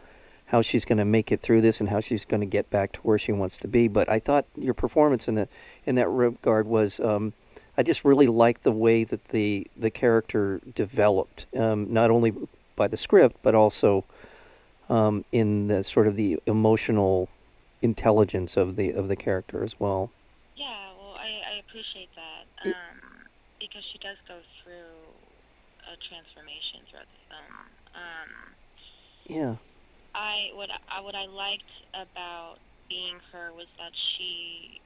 how 0.46 0.62
she's 0.62 0.84
going 0.84 0.98
to 0.98 1.04
make 1.04 1.32
it 1.32 1.42
through 1.42 1.60
this 1.60 1.80
and 1.80 1.88
how 1.88 2.00
she's 2.00 2.24
going 2.24 2.40
to 2.40 2.46
get 2.46 2.70
back 2.70 2.92
to 2.92 3.00
where 3.00 3.18
she 3.18 3.32
wants 3.32 3.58
to 3.58 3.68
be. 3.68 3.88
But 3.88 4.08
I 4.08 4.18
thought 4.18 4.46
your 4.56 4.74
performance 4.74 5.28
in 5.28 5.34
the 5.34 5.48
in 5.84 5.96
that 5.96 6.08
regard 6.08 6.66
was. 6.66 7.00
Um, 7.00 7.34
I 7.74 7.82
just 7.82 8.04
really 8.04 8.26
liked 8.26 8.64
the 8.64 8.72
way 8.72 9.02
that 9.04 9.28
the 9.28 9.66
the 9.78 9.90
character 9.90 10.60
developed, 10.74 11.46
um, 11.56 11.90
not 11.90 12.10
only 12.10 12.34
by 12.76 12.88
the 12.88 12.96
script 12.96 13.36
but 13.42 13.54
also 13.54 14.04
um, 14.88 15.24
in 15.32 15.68
the 15.68 15.82
sort 15.84 16.06
of 16.06 16.16
the 16.16 16.38
emotional 16.46 17.28
intelligence 17.82 18.56
of 18.56 18.76
the 18.76 18.90
of 18.90 19.08
the 19.08 19.16
character 19.16 19.62
as 19.64 19.74
well. 19.78 20.10
Yeah, 20.56 20.92
well, 20.98 21.14
I, 21.18 21.56
I 21.56 21.58
appreciate 21.68 22.10
that 22.14 22.70
um, 22.70 23.26
because 23.60 23.82
she 23.92 23.98
does 23.98 24.16
go 24.28 24.38
through 24.62 24.96
a 25.82 25.94
transformation 26.08 26.86
throughout 26.88 27.10
the 27.10 27.22
film. 27.28 27.54
Um, 27.98 28.30
Yeah. 29.26 29.54
I 30.14 30.50
what 30.54 30.70
I 30.70 31.00
what 31.00 31.14
I 31.14 31.26
liked 31.26 31.72
about 31.94 32.56
being 32.88 33.18
her 33.32 33.52
was 33.52 33.66
that 33.78 33.92
she 34.16 34.80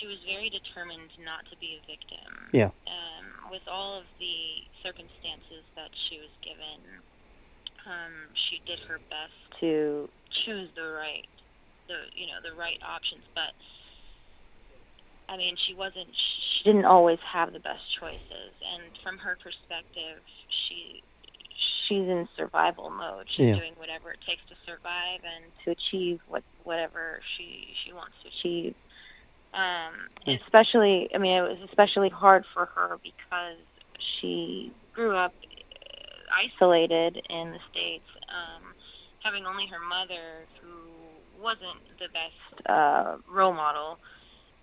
she 0.00 0.06
was 0.06 0.18
very 0.26 0.50
determined 0.50 1.10
not 1.24 1.44
to 1.50 1.56
be 1.56 1.78
a 1.78 1.82
victim. 1.86 2.50
Yeah. 2.52 2.70
Um, 2.88 3.50
with 3.50 3.62
all 3.70 3.98
of 4.00 4.04
the 4.18 4.64
circumstances 4.82 5.62
that 5.76 5.90
she 6.08 6.18
was 6.18 6.32
given, 6.42 6.80
um, 7.86 8.12
she 8.48 8.60
did 8.66 8.80
her 8.88 8.98
best 9.12 9.36
to 9.60 10.08
choose 10.44 10.68
the 10.74 10.88
right 10.98 11.28
the 11.88 12.08
you 12.14 12.26
know 12.26 12.40
the 12.42 12.56
right 12.56 12.78
options, 12.84 13.24
but 13.34 13.52
I 15.28 15.36
mean 15.36 15.56
she 15.66 15.74
wasn't 15.74 16.08
she 16.10 16.70
didn't 16.70 16.84
always 16.84 17.18
have 17.24 17.52
the 17.52 17.60
best 17.60 17.82
choices, 18.00 18.52
and 18.62 18.92
from 19.02 19.18
her 19.18 19.36
perspective, 19.42 20.22
she 20.68 21.02
she's 21.88 22.08
in 22.08 22.28
survival 22.36 22.90
mode. 22.90 23.28
She's 23.30 23.46
Yeah. 23.46 23.56
doing 23.56 23.74
whatever 23.76 24.12
it 24.12 24.20
takes 24.26 24.44
to 24.48 24.56
survive 24.64 25.20
and 25.24 25.52
to 25.64 25.70
achieve 25.72 26.20
what 26.26 26.42
whatever 26.62 27.20
she 27.36 27.74
she 27.84 27.92
wants 27.92 28.16
to 28.22 28.28
achieve. 28.28 28.74
Um, 29.52 30.08
Yeah. 30.26 30.36
especially, 30.42 31.08
I 31.14 31.18
mean, 31.18 31.36
it 31.36 31.42
was 31.42 31.60
especially 31.68 32.08
hard 32.08 32.44
for 32.52 32.66
her 32.66 32.98
because 33.02 33.58
she 34.18 34.72
grew 34.92 35.16
up 35.16 35.32
isolated 36.34 37.22
in 37.30 37.52
the 37.52 37.60
states, 37.70 38.08
um, 38.28 38.74
having 39.22 39.46
only 39.46 39.66
her 39.68 39.78
mother, 39.78 40.46
who 40.60 40.90
wasn't 41.44 41.84
the 42.00 42.08
best 42.08 42.68
uh, 42.68 43.18
role 43.28 43.52
model, 43.52 44.00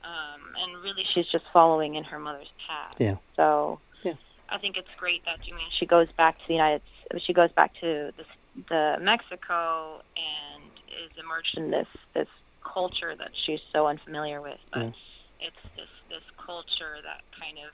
um, 0.04 0.41
and 0.58 0.82
really 0.82 1.06
she's 1.13 1.30
just 1.32 1.46
following 1.54 1.96
in 1.96 2.04
her 2.04 2.17
mother's 2.17 2.50
path. 2.67 2.98
Yeah. 2.98 3.17
So 3.38 3.80
Yeah. 4.04 4.17
I 4.50 4.58
think 4.58 4.76
it's 4.76 4.89
great 5.00 5.24
that 5.26 5.46
you 5.48 5.54
mean 5.54 5.70
she 5.80 5.86
goes 5.86 6.08
back 6.17 6.36
to 6.39 6.44
the 6.48 6.56
United 6.56 6.82
she 7.26 7.34
goes 7.34 7.52
back 7.54 7.72
to 7.82 8.12
the, 8.17 8.26
the 8.70 8.96
Mexico 9.00 10.02
and 10.17 10.63
is 10.89 11.12
immersed 11.22 11.56
in 11.56 11.70
this 11.70 11.88
this 12.15 12.28
culture 12.65 13.13
that 13.17 13.32
she's 13.46 13.62
so 13.72 13.88
unfamiliar 13.88 14.41
with. 14.41 14.60
But 14.74 14.91
Yeah. 14.91 15.48
it's 15.48 15.63
this 15.78 15.94
this 16.10 16.26
culture 16.44 16.98
that 17.04 17.22
kind 17.39 17.58
of 17.62 17.72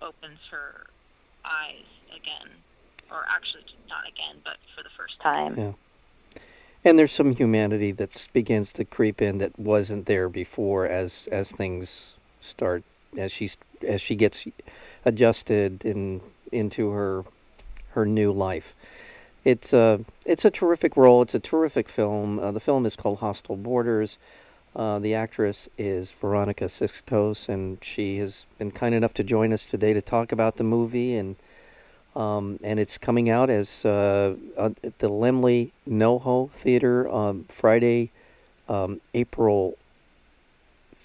opens 0.00 0.38
her 0.50 0.86
eyes 1.44 1.90
again, 2.14 2.62
or 3.10 3.24
actually 3.28 3.66
not 3.88 4.06
again, 4.06 4.40
but 4.44 4.56
for 4.76 4.82
the 4.82 4.94
first 4.96 5.20
time. 5.20 5.58
Yeah. 5.58 5.72
And 6.84 6.98
there's 6.98 7.12
some 7.12 7.34
humanity 7.34 7.92
that 7.92 8.28
begins 8.34 8.72
to 8.74 8.84
creep 8.84 9.22
in 9.22 9.38
that 9.38 9.58
wasn't 9.58 10.06
there 10.06 10.28
before 10.28 10.86
as 10.86 11.28
as 11.32 11.50
things 11.50 12.14
start 12.40 12.84
as 13.16 13.32
she 13.32 13.50
as 13.86 14.02
she 14.02 14.14
gets 14.14 14.46
adjusted 15.04 15.84
in 15.84 16.20
into 16.52 16.90
her 16.90 17.24
her 17.92 18.04
new 18.04 18.30
life. 18.30 18.74
It's 19.44 19.72
a 19.72 20.04
it's 20.26 20.44
a 20.44 20.50
terrific 20.50 20.96
role. 20.96 21.22
It's 21.22 21.34
a 21.34 21.40
terrific 21.40 21.88
film. 21.88 22.38
Uh, 22.38 22.52
the 22.52 22.60
film 22.60 22.84
is 22.84 22.96
called 22.96 23.18
Hostile 23.18 23.56
Borders. 23.56 24.18
Uh, 24.76 24.98
the 24.98 25.14
actress 25.14 25.68
is 25.78 26.10
Veronica 26.20 26.64
Sixtos, 26.64 27.48
and 27.48 27.78
she 27.80 28.18
has 28.18 28.44
been 28.58 28.72
kind 28.72 28.94
enough 28.94 29.14
to 29.14 29.22
join 29.22 29.52
us 29.52 29.66
today 29.66 29.92
to 29.92 30.02
talk 30.02 30.32
about 30.32 30.56
the 30.56 30.64
movie 30.64 31.16
and 31.16 31.36
um, 32.16 32.60
and 32.62 32.78
it's 32.78 32.98
coming 32.98 33.28
out 33.28 33.50
as 33.50 33.84
uh, 33.84 34.34
uh, 34.56 34.70
at 34.82 34.98
the 34.98 35.08
Laemmle 35.08 35.70
NoHo 35.88 36.50
Theater 36.50 37.08
on 37.08 37.44
Friday, 37.48 38.10
um, 38.68 39.00
April 39.14 39.76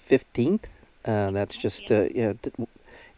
fifteenth. 0.06 0.66
Uh, 1.04 1.30
that's 1.30 1.56
just 1.56 1.90
uh, 1.90 2.08
yeah, 2.14 2.34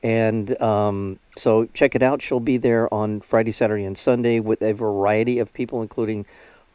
and 0.02 0.61
um, 0.61 1.18
so 1.37 1.66
check 1.74 1.94
it 1.94 2.02
out. 2.02 2.22
She'll 2.22 2.40
be 2.40 2.57
there 2.57 2.92
on 2.92 3.20
Friday, 3.20 3.52
Saturday, 3.52 3.85
and 3.85 3.96
Sunday 3.96 4.40
with 4.40 4.62
a 4.62 4.72
variety 4.72 5.38
of 5.38 5.52
people, 5.52 5.83
including 5.83 6.24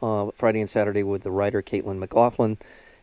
uh, 0.02 0.30
Friday 0.36 0.60
and 0.60 0.70
Saturday 0.70 1.02
with 1.02 1.22
the 1.22 1.30
writer 1.30 1.62
Caitlin 1.62 1.98
McLaughlin. 1.98 2.58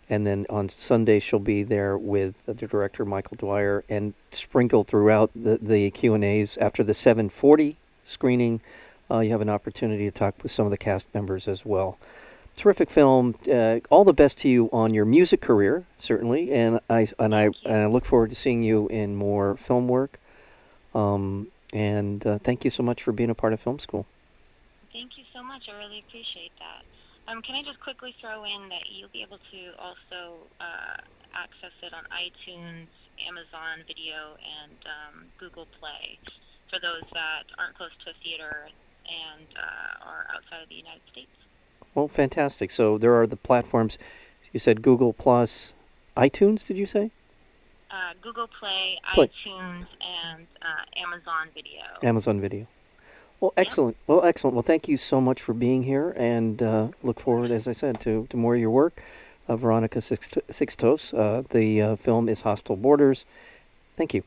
And 0.07 0.27
then 0.27 0.45
on 0.51 0.69
Sunday 0.69 1.19
she'll 1.19 1.39
be 1.39 1.63
there 1.63 1.97
with 1.97 2.35
the 2.45 2.53
director 2.53 3.05
Michael 3.05 3.37
Dwyer, 3.37 3.83
and 3.89 4.13
sprinkled 4.31 4.87
throughout 4.87 5.31
the 5.35 5.57
the 5.57 5.89
Q 5.89 6.13
and 6.13 6.23
A's 6.23 6.57
after 6.57 6.83
the 6.83 6.93
7:40 6.93 7.75
screening, 8.05 8.61
uh, 9.09 9.19
you 9.19 9.31
have 9.31 9.41
an 9.41 9.49
opportunity 9.49 10.05
to 10.05 10.11
talk 10.11 10.35
with 10.41 10.51
some 10.51 10.65
of 10.65 10.71
the 10.71 10.77
cast 10.77 11.07
members 11.13 11.47
as 11.47 11.65
well. 11.65 11.97
Terrific 12.55 12.89
film. 12.89 13.35
Uh, 13.51 13.79
all 13.89 14.05
the 14.05 14.13
best 14.13 14.37
to 14.39 14.47
you 14.47 14.69
on 14.71 14.93
your 14.93 15.03
music 15.03 15.41
career, 15.41 15.85
certainly, 15.99 16.53
and 16.53 16.79
I 16.89 17.09
and 17.19 17.35
I 17.35 17.49
and 17.65 17.75
I 17.75 17.85
look 17.87 18.05
forward 18.05 18.29
to 18.29 18.35
seeing 18.35 18.63
you 18.63 18.87
in 18.87 19.15
more 19.15 19.57
film 19.57 19.89
work. 19.89 20.19
Um, 20.93 21.47
and 21.73 22.25
uh, 22.25 22.39
thank 22.39 22.63
you 22.63 22.71
so 22.71 22.81
much 22.81 23.03
for 23.03 23.11
being 23.11 23.29
a 23.29 23.35
part 23.35 23.51
of 23.51 23.59
film 23.59 23.79
school. 23.79 24.05
Thank 24.93 25.17
you 25.17 25.25
so 25.33 25.43
much. 25.43 25.63
I 25.67 25.77
really 25.77 25.99
appreciate 26.07 26.53
that. 26.59 26.85
Um, 27.27 27.41
can 27.41 27.55
I 27.55 27.63
just 27.63 27.81
quickly 27.81 28.15
throw 28.21 28.45
in 28.45 28.69
that 28.69 28.87
you'll 28.89 29.09
be 29.11 29.21
able 29.21 29.39
to 29.51 29.61
also 29.77 30.37
uh, 30.61 31.01
access 31.33 31.75
it 31.83 31.91
on 31.91 32.05
iTunes, 32.13 32.87
Amazon 33.27 33.83
Video, 33.85 34.37
and 34.39 34.77
um, 34.87 35.25
Google 35.37 35.67
Play 35.79 36.17
for 36.69 36.79
those 36.79 37.03
that 37.13 37.43
aren't 37.57 37.75
close 37.77 37.91
to 38.05 38.11
a 38.11 38.13
theater 38.23 38.67
and 39.07 39.45
uh, 39.55 40.05
are 40.09 40.25
outside 40.35 40.63
of 40.63 40.69
the 40.69 40.75
United 40.75 41.01
States. 41.11 41.29
Well, 41.93 42.07
fantastic. 42.07 42.71
So 42.71 42.97
there 42.97 43.13
are 43.19 43.27
the 43.27 43.35
platforms. 43.35 43.97
You 44.51 44.59
said 44.59 44.81
Google 44.81 45.13
Plus, 45.13 45.73
iTunes. 46.17 46.65
Did 46.65 46.77
you 46.77 46.85
say 46.85 47.11
Uh, 47.91 48.13
Google 48.21 48.47
Play, 48.59 48.99
Play. 49.13 49.27
iTunes, 49.27 49.85
and 50.01 50.47
uh, 50.61 50.99
Amazon 51.05 51.49
Video. 51.53 51.81
Amazon 52.03 52.41
Video? 52.41 52.67
Well, 53.39 53.53
excellent. 53.57 53.97
Well, 54.07 54.23
excellent. 54.25 54.55
Well, 54.55 54.63
thank 54.63 54.87
you 54.87 54.97
so 54.97 55.19
much 55.21 55.41
for 55.41 55.53
being 55.53 55.83
here, 55.83 56.11
and 56.17 56.61
uh, 56.63 56.87
look 57.03 57.19
forward, 57.19 57.51
as 57.51 57.67
I 57.67 57.73
said, 57.73 57.99
to, 58.01 58.27
to 58.29 58.37
more 58.37 58.55
of 58.55 58.61
your 58.61 58.69
work. 58.71 59.01
Uh, 59.47 59.55
Veronica 59.55 59.99
Sixt- 59.99 60.39
Sixtos. 60.49 61.13
Uh, 61.13 61.43
the 61.51 61.81
uh, 61.81 61.95
film 61.97 62.27
is 62.27 62.41
Hostile 62.41 62.75
Borders. 62.77 63.23
Thank 63.97 64.13
you. 64.13 64.23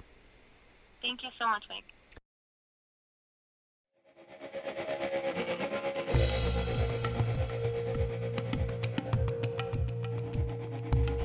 Thank 1.02 1.22
you 1.22 1.30
so 1.38 1.48
much, 1.48 1.64
Mike. 1.68 1.84